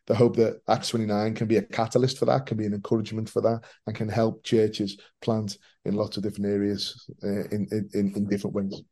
the 0.06 0.14
hope 0.14 0.36
that 0.36 0.60
Acts 0.68 0.90
29 0.90 1.34
can 1.34 1.48
be 1.48 1.56
a 1.56 1.62
catalyst 1.62 2.18
for 2.18 2.26
that, 2.26 2.46
can 2.46 2.56
be 2.56 2.66
an 2.66 2.74
encouragement 2.74 3.28
for 3.28 3.42
that, 3.42 3.64
and 3.88 3.96
can 3.96 4.08
help 4.08 4.44
churches 4.44 4.96
plant 5.20 5.58
in 5.84 5.94
lots 5.94 6.16
of 6.16 6.22
different 6.22 6.46
areas 6.46 7.10
uh, 7.24 7.44
in, 7.50 7.66
in, 7.92 8.12
in 8.14 8.28
different 8.28 8.54
ways. 8.54 8.82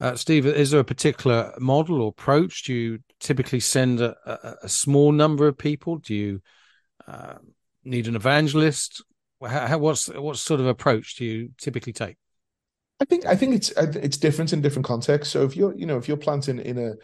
Uh, 0.00 0.16
Steve, 0.16 0.46
is 0.46 0.70
there 0.70 0.80
a 0.80 0.84
particular 0.84 1.54
model 1.58 2.02
or 2.02 2.08
approach? 2.08 2.64
Do 2.64 2.74
you 2.74 2.98
typically 3.20 3.60
send 3.60 4.00
a, 4.00 4.16
a, 4.26 4.54
a 4.64 4.68
small 4.68 5.12
number 5.12 5.46
of 5.46 5.56
people? 5.56 5.98
Do 5.98 6.14
you 6.14 6.42
uh, 7.06 7.34
need 7.84 8.08
an 8.08 8.16
evangelist? 8.16 9.04
How, 9.40 9.66
how, 9.66 9.78
what's 9.78 10.08
what 10.08 10.36
sort 10.36 10.60
of 10.60 10.66
approach 10.66 11.16
do 11.16 11.24
you 11.24 11.50
typically 11.58 11.92
take? 11.92 12.16
I 13.00 13.04
think 13.04 13.26
I 13.26 13.36
think 13.36 13.54
it's 13.54 13.70
it's 13.70 14.16
different 14.16 14.52
in 14.52 14.62
different 14.62 14.86
contexts. 14.86 15.32
So 15.32 15.44
if 15.44 15.56
you're 15.56 15.74
you 15.76 15.86
know 15.86 15.96
if 15.96 16.08
you're 16.08 16.16
planting 16.16 16.58
in 16.58 16.78
a 16.78 16.94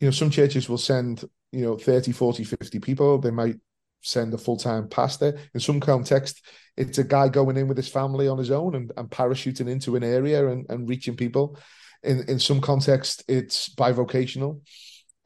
you 0.00 0.06
know 0.06 0.10
some 0.10 0.30
churches 0.30 0.68
will 0.68 0.78
send 0.78 1.24
you 1.52 1.62
know 1.62 1.76
30 1.76 2.12
40 2.12 2.44
50 2.44 2.78
people 2.80 3.18
they 3.18 3.30
might 3.30 3.56
send 4.02 4.32
a 4.32 4.38
full-time 4.38 4.88
pastor 4.88 5.38
in 5.52 5.60
some 5.60 5.78
context 5.78 6.42
it's 6.76 6.96
a 6.96 7.04
guy 7.04 7.28
going 7.28 7.56
in 7.58 7.68
with 7.68 7.76
his 7.76 7.88
family 7.88 8.28
on 8.28 8.38
his 8.38 8.50
own 8.50 8.74
and, 8.74 8.92
and 8.96 9.10
parachuting 9.10 9.68
into 9.68 9.94
an 9.94 10.02
area 10.02 10.48
and, 10.48 10.64
and 10.70 10.88
reaching 10.88 11.16
people 11.16 11.58
in 12.02 12.24
in 12.28 12.38
some 12.38 12.60
context 12.60 13.24
it's 13.28 13.68
bivocational 13.74 14.60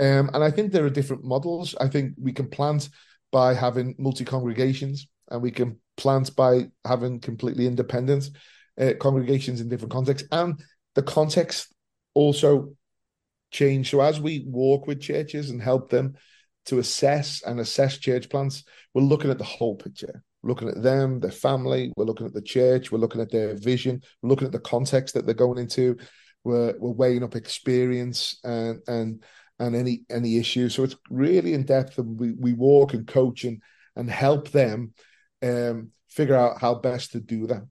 um, 0.01 0.31
and 0.33 0.43
i 0.43 0.51
think 0.51 0.73
there 0.73 0.85
are 0.85 0.91
different 0.91 1.25
models 1.25 1.75
i 1.81 1.89
think 1.89 2.15
we 2.21 2.33
can 2.33 2.49
plant 2.49 2.89
by 3.31 3.55
having 3.55 3.95
multi-congregations 3.99 5.07
and 5.31 5.43
we 5.43 5.51
can 5.51 5.79
plant 5.97 6.35
by 6.37 6.67
having 6.85 7.21
completely 7.21 7.67
independent 7.67 8.31
uh, 8.81 8.93
congregations 8.99 9.61
in 9.61 9.69
different 9.69 9.93
contexts, 9.93 10.29
and 10.33 10.61
the 10.95 11.03
context 11.03 11.73
also 12.15 12.73
change. 13.51 13.91
So 13.91 14.01
as 14.01 14.21
we 14.21 14.45
walk 14.47 14.87
with 14.87 15.01
churches 15.01 15.51
and 15.51 15.63
help 15.63 15.91
them 15.91 16.15
to 16.67 16.79
assess 16.79 17.43
and 17.45 17.61
assess 17.61 17.99
church 17.99 18.29
plants, 18.29 18.65
we're 18.95 19.03
looking 19.03 19.31
at 19.31 19.39
the 19.39 19.45
whole 19.45 19.77
picture. 19.77 20.23
Looking 20.43 20.69
at 20.69 20.83
them, 20.83 21.21
their 21.21 21.31
family. 21.31 21.93
We're 21.97 22.05
looking 22.05 22.27
at 22.27 22.35
the 22.35 22.43
church. 22.43 22.93
We're 22.93 22.99
looking 22.99 23.21
at 23.21 23.31
their 23.31 23.55
vision. 23.55 24.03
We're 24.21 24.29
looking 24.29 24.47
at 24.47 24.53
the 24.53 24.59
context 24.59 25.15
that 25.15 25.25
they're 25.25 25.35
going 25.35 25.59
into. 25.59 25.97
We're 26.45 26.79
we're 26.79 26.91
weighing 26.91 27.25
up 27.25 27.35
experience 27.35 28.39
and 28.45 28.81
and 28.87 29.23
and 29.59 29.75
any 29.75 30.03
any 30.11 30.39
issues. 30.39 30.75
So 30.75 30.85
it's 30.85 30.97
really 31.11 31.55
in 31.55 31.65
depth, 31.65 31.99
and 31.99 32.19
we 32.19 32.33
we 32.33 32.53
walk 32.53 32.95
and 32.95 33.07
coach 33.07 33.45
and 33.45 33.63
and 33.97 34.11
help 34.11 34.51
them 34.51 34.93
um, 35.43 35.91
figure 36.09 36.35
out 36.35 36.61
how 36.61 36.75
best 36.75 37.13
to 37.13 37.21
do 37.21 37.47
that. 37.47 37.63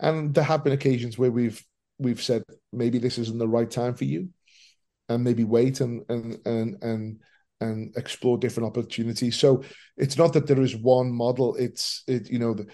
And 0.00 0.34
there 0.34 0.44
have 0.44 0.64
been 0.64 0.72
occasions 0.72 1.18
where 1.18 1.30
we've 1.30 1.62
we've 1.98 2.22
said 2.22 2.42
maybe 2.72 2.98
this 2.98 3.18
isn't 3.18 3.38
the 3.38 3.48
right 3.48 3.70
time 3.70 3.94
for 3.94 4.04
you, 4.04 4.30
and 5.08 5.24
maybe 5.24 5.44
wait 5.44 5.80
and 5.80 6.02
and 6.08 6.38
and 6.46 6.82
and 6.82 7.20
and 7.60 7.96
explore 7.96 8.38
different 8.38 8.66
opportunities. 8.66 9.36
So 9.36 9.62
it's 9.96 10.18
not 10.18 10.32
that 10.32 10.46
there 10.46 10.60
is 10.60 10.76
one 10.76 11.12
model. 11.12 11.54
It's 11.56 12.02
it 12.06 12.30
you 12.30 12.38
know 12.38 12.54
the, 12.54 12.66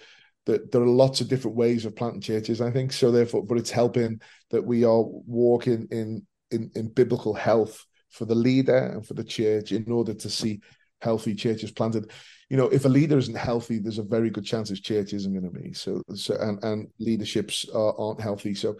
the, 0.48 0.66
there 0.72 0.82
are 0.82 0.86
lots 0.86 1.20
of 1.20 1.28
different 1.28 1.56
ways 1.56 1.84
of 1.84 1.94
planting 1.94 2.20
churches. 2.20 2.60
I 2.60 2.70
think 2.70 2.92
so. 2.92 3.12
Therefore, 3.12 3.44
but 3.44 3.58
it's 3.58 3.70
helping 3.70 4.20
that 4.50 4.64
we 4.64 4.84
are 4.84 5.02
walking 5.02 5.86
in 5.90 6.26
in 6.50 6.70
in 6.74 6.88
biblical 6.88 7.34
health 7.34 7.84
for 8.10 8.24
the 8.24 8.34
leader 8.34 8.76
and 8.76 9.06
for 9.06 9.14
the 9.14 9.24
church 9.24 9.70
in 9.72 9.90
order 9.92 10.14
to 10.14 10.30
see 10.30 10.60
healthy 11.00 11.34
churches 11.34 11.70
planted 11.70 12.10
you 12.48 12.56
know, 12.56 12.68
if 12.68 12.84
a 12.84 12.88
leader 12.88 13.18
isn't 13.18 13.36
healthy, 13.36 13.78
there's 13.78 13.98
a 13.98 14.02
very 14.02 14.30
good 14.30 14.44
chance 14.44 14.70
his 14.70 14.80
church 14.80 15.12
isn't 15.12 15.32
going 15.32 15.52
to 15.52 15.60
be. 15.60 15.72
So, 15.72 16.02
so 16.14 16.34
and 16.40 16.62
and 16.64 16.88
leaderships 16.98 17.68
are, 17.74 17.94
aren't 17.98 18.20
healthy. 18.20 18.54
So, 18.54 18.76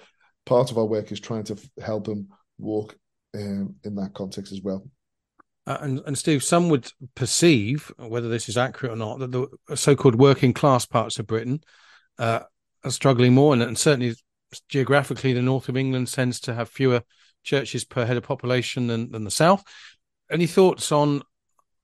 part 0.46 0.70
of 0.70 0.78
our 0.78 0.86
work 0.86 1.12
is 1.12 1.20
trying 1.20 1.44
to 1.44 1.56
help 1.82 2.06
them 2.06 2.28
walk 2.56 2.96
um, 3.34 3.74
in 3.84 3.94
that 3.96 4.14
context 4.14 4.52
as 4.52 4.62
well. 4.62 4.88
Uh, 5.68 5.76
and, 5.82 6.00
and 6.06 6.16
Steve, 6.16 6.42
some 6.42 6.70
would 6.70 6.90
perceive, 7.14 7.92
whether 7.98 8.30
this 8.30 8.48
is 8.48 8.56
accurate 8.56 8.94
or 8.94 8.96
not, 8.96 9.18
that 9.18 9.32
the 9.32 9.76
so-called 9.76 10.14
working 10.14 10.54
class 10.54 10.86
parts 10.86 11.18
of 11.18 11.26
Britain 11.26 11.60
uh, 12.18 12.40
are 12.84 12.90
struggling 12.90 13.34
more, 13.34 13.52
and, 13.52 13.62
and 13.62 13.76
certainly 13.76 14.14
geographically, 14.70 15.34
the 15.34 15.42
north 15.42 15.68
of 15.68 15.76
England 15.76 16.08
tends 16.08 16.40
to 16.40 16.54
have 16.54 16.70
fewer 16.70 17.02
churches 17.42 17.84
per 17.84 18.06
head 18.06 18.16
of 18.16 18.22
population 18.22 18.86
than, 18.86 19.12
than 19.12 19.24
the 19.24 19.30
south. 19.30 19.62
Any 20.30 20.46
thoughts 20.46 20.90
on 20.90 21.22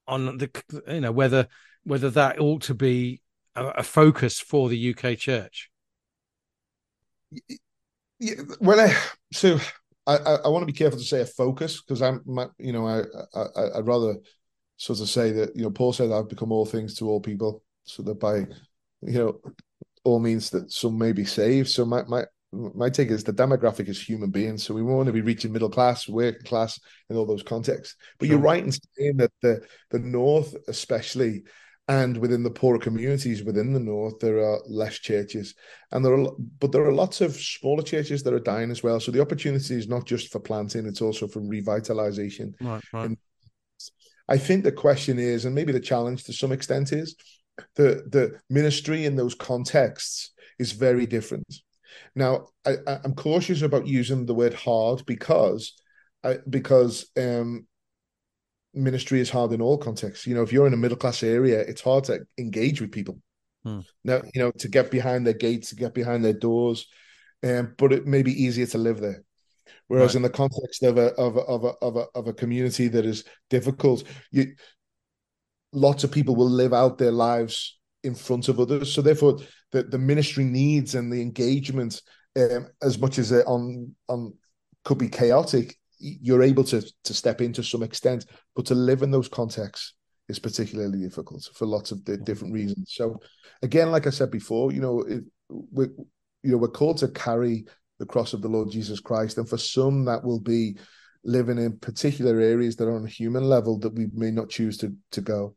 on 0.08 0.38
the 0.38 0.50
you 0.88 1.00
know 1.02 1.12
whether 1.12 1.48
whether 1.82 2.08
that 2.08 2.40
ought 2.40 2.62
to 2.62 2.74
be 2.74 3.20
a, 3.54 3.66
a 3.66 3.82
focus 3.82 4.40
for 4.40 4.70
the 4.70 4.94
UK 4.94 5.18
church. 5.18 5.70
Yeah, 8.18 8.34
well, 8.60 8.80
I, 8.80 8.96
so 9.30 9.58
I, 10.06 10.16
I, 10.16 10.48
want 10.48 10.62
to 10.62 10.66
be 10.66 10.76
careful 10.76 10.98
to 10.98 11.04
say 11.04 11.22
a 11.22 11.26
focus 11.26 11.80
because 11.80 12.02
I'm, 12.02 12.22
you 12.58 12.72
know, 12.72 12.86
I, 12.86 13.02
I 13.34 13.78
I'd 13.78 13.86
rather 13.86 14.16
sort 14.76 15.00
of 15.00 15.08
say 15.08 15.30
that 15.32 15.56
you 15.56 15.62
know 15.62 15.70
Paul 15.70 15.92
said 15.92 16.10
I've 16.10 16.28
become 16.28 16.52
all 16.52 16.66
things 16.66 16.94
to 16.96 17.08
all 17.08 17.20
people, 17.20 17.62
so 17.84 18.02
that 18.02 18.20
by 18.20 18.38
you 19.00 19.18
know 19.18 19.40
all 20.04 20.20
means 20.20 20.50
that 20.50 20.70
some 20.70 20.98
may 20.98 21.12
be 21.12 21.24
saved. 21.24 21.70
So 21.70 21.84
my 21.84 22.02
my 22.04 22.24
my 22.52 22.90
take 22.90 23.08
is 23.08 23.24
the 23.24 23.32
demographic 23.32 23.88
is 23.88 24.00
human 24.00 24.30
beings, 24.30 24.62
so 24.62 24.74
we 24.74 24.82
want 24.82 25.06
to 25.06 25.12
be 25.12 25.22
reaching 25.22 25.52
middle 25.52 25.70
class, 25.70 26.08
working 26.08 26.46
class 26.46 26.78
in 27.08 27.16
all 27.16 27.26
those 27.26 27.42
contexts. 27.42 27.96
But 28.18 28.26
sure. 28.26 28.34
you're 28.34 28.42
right 28.42 28.62
in 28.62 28.72
saying 28.72 29.16
that 29.16 29.32
the 29.42 29.62
the 29.90 29.98
north, 29.98 30.54
especially, 30.68 31.44
and 31.88 32.16
within 32.16 32.42
the 32.42 32.50
poorer 32.50 32.78
communities 32.78 33.42
within 33.42 33.72
the 33.72 33.80
north 33.80 34.18
there 34.18 34.38
are 34.38 34.60
less 34.66 34.98
churches. 34.98 35.54
And 35.92 36.04
there 36.04 36.14
are 36.14 36.30
but 36.58 36.72
there 36.72 36.84
are 36.84 36.92
lots 36.92 37.20
of 37.20 37.34
smaller 37.34 37.82
churches 37.82 38.22
that 38.22 38.34
are 38.34 38.40
dying 38.40 38.70
as 38.70 38.82
well. 38.82 39.00
So 39.00 39.12
the 39.12 39.20
opportunity 39.20 39.74
is 39.74 39.88
not 39.88 40.06
just 40.06 40.32
for 40.32 40.40
planting 40.40 40.86
it's 40.86 41.02
also 41.02 41.26
for 41.26 41.40
revitalization. 41.40 42.54
Right, 42.60 42.82
right. 42.92 43.06
And 43.06 43.18
i 44.26 44.38
think 44.38 44.64
the 44.64 44.72
question 44.72 45.18
is 45.18 45.44
and 45.44 45.54
maybe 45.54 45.72
the 45.72 45.78
challenge 45.78 46.24
to 46.24 46.32
some 46.32 46.50
extent 46.50 46.92
is 46.92 47.14
the 47.74 48.02
the 48.08 48.40
ministry 48.48 49.04
in 49.04 49.16
those 49.16 49.34
contexts 49.34 50.32
is 50.58 50.72
very 50.72 51.06
different. 51.06 51.52
Now 52.14 52.46
I, 52.64 52.76
i'm 53.04 53.14
cautious 53.14 53.62
about 53.62 53.86
using 53.86 54.24
the 54.24 54.34
word 54.34 54.54
hard 54.54 55.04
because 55.06 55.74
I, 56.24 56.38
because 56.48 57.10
um, 57.18 57.66
ministry 58.74 59.20
is 59.20 59.30
hard 59.30 59.52
in 59.52 59.60
all 59.60 59.78
contexts. 59.78 60.26
You 60.26 60.34
know, 60.34 60.42
if 60.42 60.52
you're 60.52 60.66
in 60.66 60.74
a 60.74 60.78
middle 60.78 60.96
class 60.96 61.22
area, 61.22 61.60
it's 61.60 61.80
hard 61.80 62.04
to 62.04 62.20
engage 62.38 62.80
with 62.80 62.92
people. 62.92 63.18
Hmm. 63.64 63.80
Now, 64.04 64.22
you 64.34 64.42
know, 64.42 64.50
to 64.58 64.68
get 64.68 64.90
behind 64.90 65.26
their 65.26 65.34
gates, 65.34 65.70
to 65.70 65.76
get 65.76 65.94
behind 65.94 66.24
their 66.24 66.34
doors, 66.34 66.86
um, 67.42 67.74
but 67.78 67.92
it 67.92 68.06
may 68.06 68.22
be 68.22 68.42
easier 68.42 68.66
to 68.66 68.78
live 68.78 69.00
there. 69.00 69.22
Whereas 69.88 70.10
right. 70.10 70.16
in 70.16 70.22
the 70.22 70.30
context 70.30 70.82
of 70.82 70.98
a 70.98 71.08
of 71.14 71.36
a 71.36 71.40
of 71.40 71.64
a 71.64 71.68
of 71.82 71.96
a 71.96 72.06
of 72.14 72.26
a 72.28 72.32
community 72.32 72.88
that 72.88 73.04
is 73.04 73.24
difficult, 73.50 74.04
you 74.30 74.54
lots 75.72 76.04
of 76.04 76.12
people 76.12 76.36
will 76.36 76.48
live 76.48 76.72
out 76.72 76.98
their 76.98 77.10
lives 77.10 77.78
in 78.02 78.14
front 78.14 78.48
of 78.48 78.60
others. 78.60 78.92
So 78.92 79.02
therefore, 79.02 79.38
the, 79.72 79.82
the 79.82 79.98
ministry 79.98 80.44
needs 80.44 80.94
and 80.94 81.12
the 81.12 81.20
engagement, 81.20 82.00
um, 82.36 82.68
as 82.82 82.98
much 82.98 83.18
as 83.18 83.32
it 83.32 83.46
on 83.46 83.94
on 84.08 84.34
could 84.84 84.98
be 84.98 85.08
chaotic, 85.08 85.76
you're 86.20 86.42
able 86.42 86.64
to 86.64 86.82
to 87.04 87.14
step 87.14 87.40
in 87.40 87.52
to 87.54 87.62
some 87.62 87.82
extent, 87.82 88.26
but 88.54 88.66
to 88.66 88.74
live 88.74 89.02
in 89.02 89.10
those 89.10 89.28
contexts 89.28 89.94
is 90.28 90.38
particularly 90.38 91.00
difficult 91.00 91.48
for 91.54 91.66
lots 91.66 91.92
of 91.92 92.04
different 92.24 92.54
reasons. 92.54 92.92
So, 92.94 93.20
again, 93.62 93.90
like 93.90 94.06
I 94.06 94.10
said 94.10 94.30
before, 94.30 94.72
you 94.72 94.80
know, 94.80 95.00
it, 95.02 95.24
we're 95.48 95.90
you 96.42 96.52
know 96.52 96.58
we're 96.58 96.68
called 96.68 96.98
to 96.98 97.08
carry 97.08 97.64
the 97.98 98.06
cross 98.06 98.32
of 98.32 98.42
the 98.42 98.48
Lord 98.48 98.70
Jesus 98.70 99.00
Christ, 99.00 99.38
and 99.38 99.48
for 99.48 99.58
some 99.58 100.04
that 100.06 100.24
will 100.24 100.40
be 100.40 100.76
living 101.24 101.58
in 101.58 101.78
particular 101.78 102.38
areas 102.38 102.76
that 102.76 102.86
are 102.86 102.96
on 102.96 103.04
a 103.04 103.08
human 103.08 103.44
level 103.44 103.78
that 103.78 103.94
we 103.94 104.08
may 104.12 104.30
not 104.30 104.50
choose 104.50 104.76
to 104.78 104.94
to 105.12 105.20
go 105.20 105.56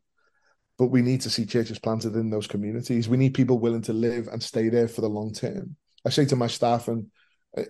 but 0.78 0.86
we 0.86 1.02
need 1.02 1.20
to 1.20 1.30
see 1.30 1.44
churches 1.44 1.78
planted 1.78 2.14
in 2.14 2.30
those 2.30 2.46
communities. 2.46 3.08
We 3.08 3.16
need 3.16 3.34
people 3.34 3.58
willing 3.58 3.82
to 3.82 3.92
live 3.92 4.28
and 4.28 4.40
stay 4.40 4.68
there 4.68 4.86
for 4.86 5.00
the 5.00 5.08
long 5.08 5.32
term. 5.32 5.74
I 6.06 6.10
say 6.10 6.24
to 6.26 6.36
my 6.36 6.46
staff, 6.46 6.86
and 6.86 7.08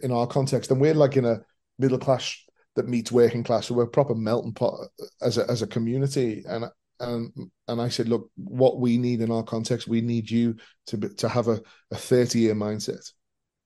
in 0.03 0.13
our 0.13 0.27
context, 0.27 0.71
and 0.71 0.81
we're 0.81 0.95
like 0.95 1.17
in 1.17 1.25
a 1.25 1.41
middle 1.79 1.99
class 1.99 2.37
that 2.79 2.89
meets 2.89 3.13
working 3.13 3.45
class, 3.45 3.67
so 3.67 3.75
we're 3.75 3.85
a 3.85 3.89
proper 3.89 4.15
melting 4.15 4.55
pot 4.55 4.89
as 5.21 5.37
a 5.37 5.49
as 5.51 5.63
a 5.63 5.67
community. 5.67 6.45
And 6.49 6.65
and 7.01 7.33
and 7.69 7.81
I 7.81 7.89
said, 7.89 8.09
look, 8.09 8.31
what 8.37 8.81
we 8.81 8.97
need 8.97 9.21
in 9.21 9.31
our 9.31 9.43
context, 9.43 9.87
we 9.87 10.01
need 10.01 10.31
you 10.31 10.57
to 10.87 10.97
be, 10.97 11.09
to 11.17 11.29
have 11.29 11.49
a, 11.49 11.61
a 11.91 11.97
thirty 11.97 12.41
year 12.41 12.55
mindset 12.55 13.13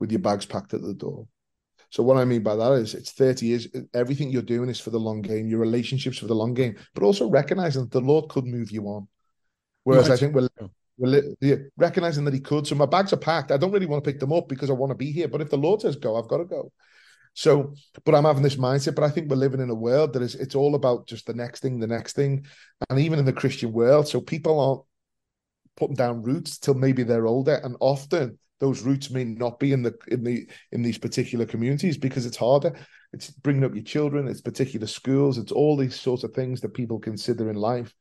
with 0.01 0.11
your 0.11 0.21
bags 0.21 0.47
packed 0.47 0.75
at 0.75 0.83
the 0.83 0.95
door. 0.95 1.27
So 1.91 2.03
what 2.03 2.17
I 2.17 2.25
mean 2.25 2.43
by 2.43 2.57
that 2.57 2.73
is 2.73 2.95
it's 2.95 3.13
30 3.13 3.47
years, 3.47 3.69
everything 3.93 4.31
you're 4.31 4.41
doing 4.41 4.71
is 4.71 4.81
for 4.81 4.89
the 4.89 4.99
long 4.99 5.21
game, 5.21 5.47
your 5.47 5.61
relationships 5.61 6.17
for 6.17 6.27
the 6.27 6.35
long 6.35 6.55
game, 6.55 6.75
but 6.95 7.05
also 7.05 7.29
recognizing 7.29 7.83
that 7.83 7.91
the 7.91 8.01
Lord 8.01 8.31
could 8.31 8.47
move 8.47 8.71
you 8.71 8.85
on. 8.87 9.07
Whereas 9.85 10.09
right. 10.09 10.15
I 10.15 10.19
think 10.19 10.35
we're, 10.35 10.49
we're 10.97 11.23
yeah, 11.43 11.57
recognizing 11.77 12.25
that 12.25 12.33
he 12.33 12.41
could. 12.41 12.67
So 12.67 12.77
my 12.77 12.87
bags 12.87 13.13
are 13.13 13.19
packed. 13.19 13.53
I 13.53 13.59
don't 13.59 13.73
really 13.73 13.85
want 13.85 14.03
to 14.03 14.11
pick 14.11 14.21
them 14.21 14.33
up 14.33 14.49
because 14.49 14.71
I 14.71 14.73
want 14.73 14.91
to 14.91 14.97
be 14.97 15.13
here. 15.13 15.29
But 15.29 15.43
if 15.43 15.51
the 15.51 15.59
Lord 15.59 15.83
says 15.83 15.97
go, 15.97 16.17
I've 16.17 16.29
got 16.29 16.39
to 16.39 16.47
go. 16.47 16.73
So, 17.35 17.75
but 18.05 18.15
I'm 18.15 18.25
having 18.25 18.43
this 18.43 18.57
mindset. 18.57 18.95
But 18.95 19.05
I 19.05 19.11
think 19.11 19.31
we're 19.31 19.37
living 19.37 19.61
in 19.61 19.71
a 19.71 19.75
world 19.75 20.13
that 20.13 20.23
is 20.23 20.35
it's 20.35 20.55
all 20.55 20.75
about 20.75 21.07
just 21.07 21.27
the 21.27 21.35
next 21.35 21.61
thing, 21.61 21.81
the 21.81 21.87
next 21.87 22.15
thing, 22.15 22.47
and 22.91 22.99
even 22.99 23.19
in 23.19 23.25
the 23.25 23.33
Christian 23.33 23.73
world. 23.73 24.09
So 24.09 24.21
people 24.21 24.61
aren't 24.61 24.83
putting 25.77 25.97
down 25.97 26.23
roots 26.23 26.59
till 26.59 26.75
maybe 26.75 27.03
they're 27.03 27.27
older, 27.27 27.61
and 27.65 27.77
often 27.81 28.39
those 28.61 28.83
roots 28.83 29.11
may 29.11 29.25
not 29.25 29.59
be 29.59 29.73
in 29.73 29.83
the 29.83 29.95
in 30.09 30.23
the 30.23 30.49
in 30.73 30.83
these 30.83 30.99
particular 30.99 31.47
communities 31.47 31.97
because 31.97 32.27
it's 32.27 32.37
harder. 32.37 32.75
It's 33.13 33.31
bringing 33.31 33.65
up 33.65 33.75
your 33.75 33.85
children. 33.85 34.29
It's 34.29 34.41
particular 34.41 34.87
schools. 34.87 35.39
It's 35.39 35.53
all 35.53 35.77
these 35.77 35.99
sorts 35.99 36.25
of 36.25 36.33
things 36.33 36.61
that 36.61 36.75
people 36.75 36.99
consider 36.99 37.51
in 37.51 37.57
life 37.57 37.95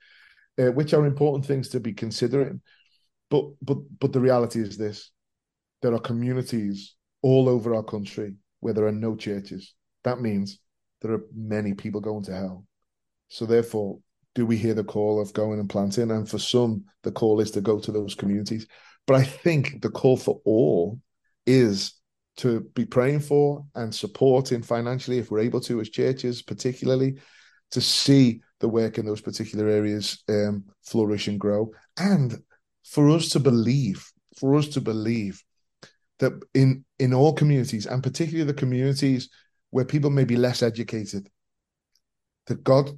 uh, 0.59 0.71
which 0.71 0.93
are 0.93 1.05
important 1.05 1.45
things 1.45 1.69
to 1.69 1.79
be 1.79 1.93
considering. 1.93 2.61
But 3.29 3.45
but 3.61 3.77
but 3.99 4.13
the 4.13 4.19
reality 4.19 4.59
is 4.61 4.77
this: 4.77 5.11
there 5.81 5.93
are 5.93 5.99
communities 5.99 6.95
all 7.21 7.47
over 7.47 7.75
our 7.75 7.83
country 7.83 8.35
where 8.61 8.73
there 8.73 8.87
are 8.87 8.91
no 8.91 9.15
churches. 9.15 9.73
That 10.03 10.21
means 10.21 10.59
there 11.01 11.11
are 11.11 11.25
many 11.35 11.73
people 11.73 12.01
going 12.01 12.23
to 12.23 12.33
hell. 12.33 12.65
So 13.27 13.45
therefore, 13.45 13.99
do 14.33 14.45
we 14.45 14.57
hear 14.57 14.73
the 14.73 14.83
call 14.83 15.21
of 15.21 15.33
going 15.33 15.59
and 15.59 15.69
planting? 15.69 16.11
And 16.11 16.29
for 16.29 16.39
some, 16.39 16.85
the 17.03 17.11
call 17.11 17.41
is 17.41 17.51
to 17.51 17.61
go 17.61 17.79
to 17.79 17.91
those 17.91 18.15
communities. 18.15 18.65
But 19.05 19.17
I 19.17 19.23
think 19.23 19.81
the 19.81 19.89
call 19.89 20.15
for 20.15 20.39
all 20.45 20.99
is 21.45 21.93
to 22.37 22.61
be 22.75 22.85
praying 22.85 23.19
for 23.19 23.65
and 23.75 23.93
supporting 23.93 24.61
financially, 24.61 25.17
if 25.17 25.29
we're 25.29 25.39
able 25.39 25.59
to, 25.61 25.81
as 25.81 25.89
churches, 25.89 26.41
particularly, 26.41 27.17
to 27.71 27.81
see 27.81 28.41
the 28.59 28.69
work 28.69 28.97
in 28.97 29.05
those 29.05 29.21
particular 29.21 29.67
areas 29.67 30.23
um, 30.29 30.63
flourish 30.83 31.27
and 31.27 31.39
grow, 31.39 31.71
and 31.97 32.41
for 32.85 33.09
us 33.09 33.29
to 33.29 33.39
believe, 33.39 34.05
for 34.37 34.55
us 34.55 34.67
to 34.69 34.81
believe 34.81 35.43
that 36.21 36.33
in 36.53 36.85
in 36.99 37.13
all 37.13 37.33
communities, 37.33 37.85
and 37.85 38.01
particularly 38.01 38.45
the 38.45 38.57
communities 38.57 39.29
where 39.71 39.85
people 39.85 40.09
may 40.09 40.23
be 40.23 40.37
less 40.37 40.61
educated, 40.63 41.29
that 42.47 42.63
God 42.63 42.91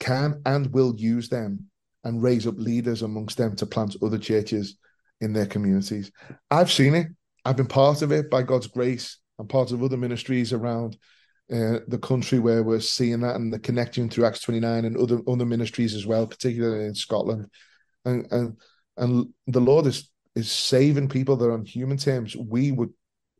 can 0.00 0.40
and 0.46 0.72
will 0.72 0.94
use 0.96 1.28
them 1.28 1.66
and 2.04 2.22
raise 2.22 2.46
up 2.46 2.54
leaders 2.56 3.02
amongst 3.02 3.36
them 3.36 3.56
to 3.56 3.66
plant 3.66 3.96
other 4.02 4.18
churches 4.18 4.78
in 5.20 5.32
their 5.32 5.46
communities. 5.46 6.12
I've 6.50 6.70
seen 6.70 6.94
it. 6.94 7.08
I've 7.44 7.56
been 7.56 7.66
part 7.66 8.02
of 8.02 8.12
it 8.12 8.30
by 8.30 8.42
God's 8.42 8.68
grace. 8.68 9.18
I'm 9.38 9.48
part 9.48 9.72
of 9.72 9.82
other 9.82 9.96
ministries 9.96 10.52
around 10.52 10.96
uh, 11.52 11.80
the 11.88 11.98
country 12.00 12.38
where 12.38 12.62
we're 12.62 12.80
seeing 12.80 13.20
that 13.20 13.34
and 13.34 13.52
the 13.52 13.58
connection 13.58 14.08
through 14.08 14.26
Acts 14.26 14.42
29 14.42 14.84
and 14.84 14.96
other 14.96 15.20
other 15.26 15.46
ministries 15.46 15.94
as 15.94 16.06
well, 16.06 16.26
particularly 16.26 16.86
in 16.86 16.94
Scotland. 16.94 17.46
And 18.04 18.26
and 18.30 18.56
and 18.96 19.28
the 19.48 19.60
Lord 19.60 19.86
is 19.86 20.08
is 20.38 20.50
saving 20.50 21.08
people 21.08 21.36
that 21.36 21.50
on 21.50 21.64
human 21.64 21.98
terms 21.98 22.36
we 22.36 22.70
would 22.70 22.90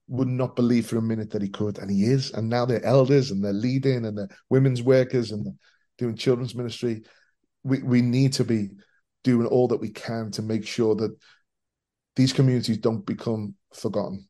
would 0.08 0.28
not 0.28 0.56
believe 0.56 0.87
for 0.87 0.96
a 0.96 1.02
minute 1.02 1.30
that 1.30 1.42
he 1.42 1.48
could, 1.48 1.78
and 1.78 1.90
he 1.90 2.04
is. 2.04 2.32
And 2.32 2.48
now 2.48 2.64
they're 2.64 2.84
elders 2.84 3.30
and 3.30 3.44
they're 3.44 3.52
leading 3.52 4.06
and 4.06 4.16
they're 4.16 4.28
women's 4.48 4.82
workers 4.82 5.30
and 5.32 5.58
doing 5.98 6.16
children's 6.16 6.54
ministry. 6.54 7.02
We 7.62 7.82
we 7.82 8.02
need 8.02 8.32
to 8.34 8.44
be 8.44 8.70
doing 9.22 9.46
all 9.46 9.68
that 9.68 9.80
we 9.80 9.90
can 9.90 10.30
to 10.32 10.42
make 10.42 10.66
sure 10.66 10.94
that 10.96 11.16
these 12.16 12.32
communities 12.32 12.78
don't 12.78 13.06
become 13.06 13.54
forgotten. 13.74 14.26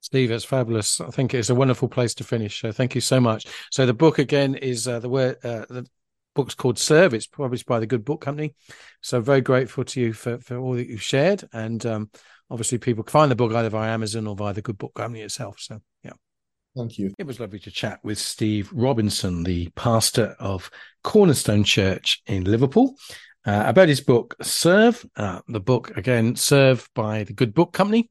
Steve, 0.00 0.30
it's 0.30 0.44
fabulous. 0.44 1.00
I 1.00 1.10
think 1.10 1.34
it's 1.34 1.50
a 1.50 1.54
wonderful 1.54 1.88
place 1.88 2.14
to 2.14 2.24
finish. 2.24 2.60
So 2.60 2.72
thank 2.72 2.94
you 2.94 3.02
so 3.02 3.20
much. 3.20 3.46
So 3.70 3.84
the 3.84 3.94
book 3.94 4.18
again 4.18 4.54
is 4.54 4.88
uh, 4.88 4.98
the 4.98 5.10
word 5.10 5.36
uh, 5.44 5.66
the 5.68 5.86
book's 6.34 6.54
called 6.54 6.78
Serve. 6.78 7.14
It's 7.14 7.26
published 7.26 7.66
by 7.66 7.80
the 7.80 7.86
Good 7.86 8.04
Book 8.04 8.20
Company. 8.20 8.54
So 9.00 9.20
very 9.20 9.40
grateful 9.40 9.84
to 9.84 10.00
you 10.00 10.12
for 10.12 10.38
for 10.38 10.56
all 10.56 10.74
that 10.74 10.88
you've 10.88 11.02
shared. 11.02 11.44
And 11.52 11.84
um, 11.86 12.10
obviously, 12.50 12.78
people 12.78 13.04
can 13.04 13.12
find 13.12 13.30
the 13.30 13.36
book 13.36 13.52
either 13.52 13.70
via 13.70 13.92
Amazon 13.92 14.26
or 14.26 14.36
via 14.36 14.54
the 14.54 14.62
Good 14.62 14.78
Book 14.78 14.94
Company 14.94 15.22
itself. 15.22 15.56
So 15.58 15.80
yeah. 16.02 16.12
Thank 16.76 16.98
you. 16.98 17.12
It 17.18 17.26
was 17.26 17.40
lovely 17.40 17.58
to 17.60 17.70
chat 17.70 18.00
with 18.02 18.18
Steve 18.18 18.70
Robinson, 18.72 19.42
the 19.42 19.68
pastor 19.74 20.36
of 20.38 20.70
Cornerstone 21.02 21.64
Church 21.64 22.22
in 22.26 22.44
Liverpool. 22.44 22.96
Uh, 23.46 23.64
about 23.66 23.88
his 23.88 24.02
book, 24.02 24.36
Serve. 24.42 25.04
Uh, 25.16 25.40
the 25.48 25.60
book, 25.60 25.96
again, 25.96 26.36
Serve 26.36 26.88
by 26.94 27.24
the 27.24 27.32
Good 27.32 27.54
Book 27.54 27.72
Company 27.72 28.10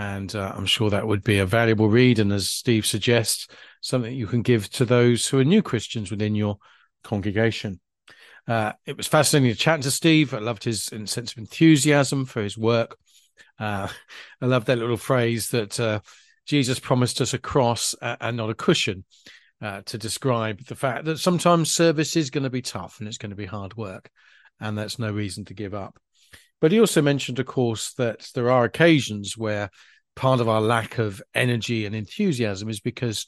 and 0.00 0.34
uh, 0.34 0.52
I'm 0.56 0.64
sure 0.64 0.88
that 0.88 1.06
would 1.06 1.22
be 1.22 1.40
a 1.40 1.46
valuable 1.46 1.90
read. 1.90 2.18
And 2.18 2.32
as 2.32 2.48
Steve 2.48 2.86
suggests, 2.86 3.48
something 3.82 4.14
you 4.14 4.26
can 4.26 4.40
give 4.40 4.70
to 4.70 4.86
those 4.86 5.26
who 5.26 5.38
are 5.38 5.44
new 5.44 5.62
Christians 5.62 6.10
within 6.10 6.34
your 6.34 6.56
congregation. 7.02 7.80
Uh, 8.48 8.72
it 8.86 8.96
was 8.96 9.06
fascinating 9.06 9.52
to 9.52 9.58
chat 9.58 9.82
to 9.82 9.90
Steve. 9.90 10.34
I 10.34 10.38
loved 10.38 10.64
his 10.64 10.84
sense 10.84 11.32
of 11.32 11.38
enthusiasm 11.38 12.24
for 12.24 12.42
his 12.42 12.58
work. 12.58 12.96
Uh, 13.58 13.88
I 14.40 14.46
love 14.46 14.64
that 14.66 14.78
little 14.78 14.96
phrase 14.96 15.50
that 15.50 15.78
uh, 15.78 16.00
Jesus 16.46 16.78
promised 16.78 17.20
us 17.20 17.34
a 17.34 17.38
cross 17.38 17.94
and 18.00 18.36
not 18.36 18.50
a 18.50 18.54
cushion 18.54 19.04
uh, 19.62 19.82
to 19.86 19.98
describe 19.98 20.64
the 20.66 20.74
fact 20.74 21.04
that 21.04 21.18
sometimes 21.18 21.70
service 21.70 22.16
is 22.16 22.30
going 22.30 22.44
to 22.44 22.50
be 22.50 22.62
tough 22.62 22.98
and 22.98 23.08
it's 23.08 23.18
going 23.18 23.30
to 23.30 23.36
be 23.36 23.46
hard 23.46 23.76
work, 23.76 24.10
and 24.58 24.76
that's 24.76 24.98
no 24.98 25.12
reason 25.12 25.44
to 25.44 25.54
give 25.54 25.74
up. 25.74 25.98
But 26.60 26.72
he 26.72 26.80
also 26.80 27.02
mentioned, 27.02 27.38
of 27.38 27.46
course, 27.46 27.94
that 27.94 28.28
there 28.34 28.50
are 28.50 28.64
occasions 28.64 29.36
where 29.36 29.70
part 30.16 30.40
of 30.40 30.48
our 30.48 30.60
lack 30.60 30.98
of 30.98 31.22
energy 31.34 31.86
and 31.86 31.94
enthusiasm 31.94 32.68
is 32.68 32.80
because 32.80 33.26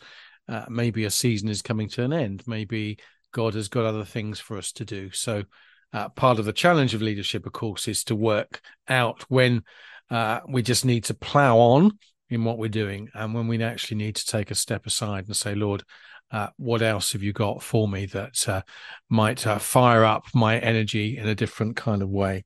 uh, 0.48 0.64
maybe 0.68 1.04
a 1.04 1.10
season 1.10 1.48
is 1.48 1.62
coming 1.62 1.88
to 1.90 2.02
an 2.02 2.12
end. 2.12 2.42
Maybe 2.46 2.98
God 3.32 3.54
has 3.54 3.68
got 3.68 3.84
other 3.84 4.04
things 4.04 4.38
for 4.38 4.56
us 4.56 4.72
to 4.72 4.84
do. 4.84 5.10
So, 5.10 5.44
uh, 5.92 6.08
part 6.10 6.38
of 6.38 6.44
the 6.44 6.52
challenge 6.52 6.94
of 6.94 7.02
leadership, 7.02 7.44
of 7.44 7.52
course, 7.52 7.86
is 7.86 8.04
to 8.04 8.16
work 8.16 8.62
out 8.88 9.22
when 9.28 9.62
uh, 10.10 10.40
we 10.48 10.62
just 10.62 10.84
need 10.84 11.04
to 11.04 11.14
plow 11.14 11.58
on 11.58 11.98
in 12.30 12.44
what 12.44 12.56
we're 12.56 12.68
doing 12.68 13.08
and 13.14 13.34
when 13.34 13.46
we 13.46 13.62
actually 13.62 13.98
need 13.98 14.16
to 14.16 14.26
take 14.26 14.50
a 14.50 14.54
step 14.54 14.86
aside 14.86 15.26
and 15.26 15.36
say, 15.36 15.54
Lord, 15.54 15.82
uh, 16.30 16.48
what 16.56 16.80
else 16.80 17.12
have 17.12 17.22
you 17.22 17.34
got 17.34 17.62
for 17.62 17.86
me 17.86 18.06
that 18.06 18.48
uh, 18.48 18.62
might 19.10 19.46
uh, 19.46 19.58
fire 19.58 20.02
up 20.04 20.24
my 20.34 20.58
energy 20.58 21.18
in 21.18 21.28
a 21.28 21.34
different 21.34 21.76
kind 21.76 22.00
of 22.00 22.08
way? 22.08 22.44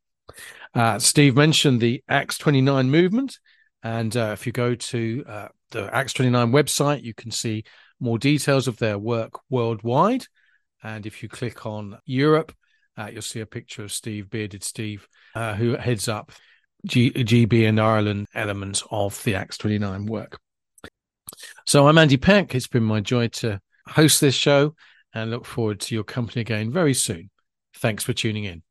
Uh, 0.74 0.98
Steve 0.98 1.36
mentioned 1.36 1.80
the 1.80 2.02
Acts 2.08 2.36
29 2.38 2.90
movement. 2.90 3.38
And 3.84 4.16
if 4.16 4.46
you 4.46 4.52
go 4.52 4.74
to 4.74 5.24
the 5.70 5.94
Acts 5.94 6.12
29 6.14 6.50
website, 6.50 7.04
you 7.04 7.14
can 7.14 7.30
see 7.30 7.62
more 8.00 8.18
details 8.18 8.66
of 8.66 8.78
their 8.78 8.98
work 8.98 9.38
worldwide. 9.48 10.26
And 10.86 11.04
if 11.04 11.20
you 11.20 11.28
click 11.28 11.66
on 11.66 11.98
Europe, 12.06 12.52
uh, 12.96 13.10
you'll 13.12 13.20
see 13.20 13.40
a 13.40 13.46
picture 13.46 13.82
of 13.82 13.90
Steve, 13.90 14.30
bearded 14.30 14.62
Steve, 14.62 15.08
uh, 15.34 15.52
who 15.54 15.76
heads 15.76 16.06
up 16.06 16.30
G- 16.86 17.10
GB 17.10 17.68
and 17.68 17.80
Ireland 17.80 18.28
elements 18.36 18.84
of 18.92 19.20
the 19.24 19.34
Acts 19.34 19.58
29 19.58 20.06
work. 20.06 20.38
So 21.66 21.88
I'm 21.88 21.98
Andy 21.98 22.16
Peck. 22.16 22.54
It's 22.54 22.68
been 22.68 22.84
my 22.84 23.00
joy 23.00 23.26
to 23.28 23.60
host 23.88 24.20
this 24.20 24.36
show 24.36 24.76
and 25.12 25.32
look 25.32 25.44
forward 25.44 25.80
to 25.80 25.94
your 25.96 26.04
company 26.04 26.42
again 26.42 26.70
very 26.70 26.94
soon. 26.94 27.30
Thanks 27.74 28.04
for 28.04 28.12
tuning 28.12 28.44
in. 28.44 28.62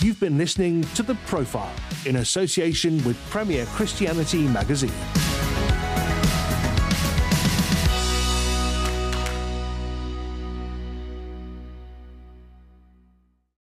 You've 0.00 0.20
been 0.20 0.38
listening 0.38 0.84
to 0.94 1.02
The 1.02 1.16
Profile 1.26 1.74
in 2.06 2.16
association 2.16 3.04
with 3.04 3.18
Premier 3.28 3.66
Christianity 3.66 4.48
Magazine. 4.48 5.23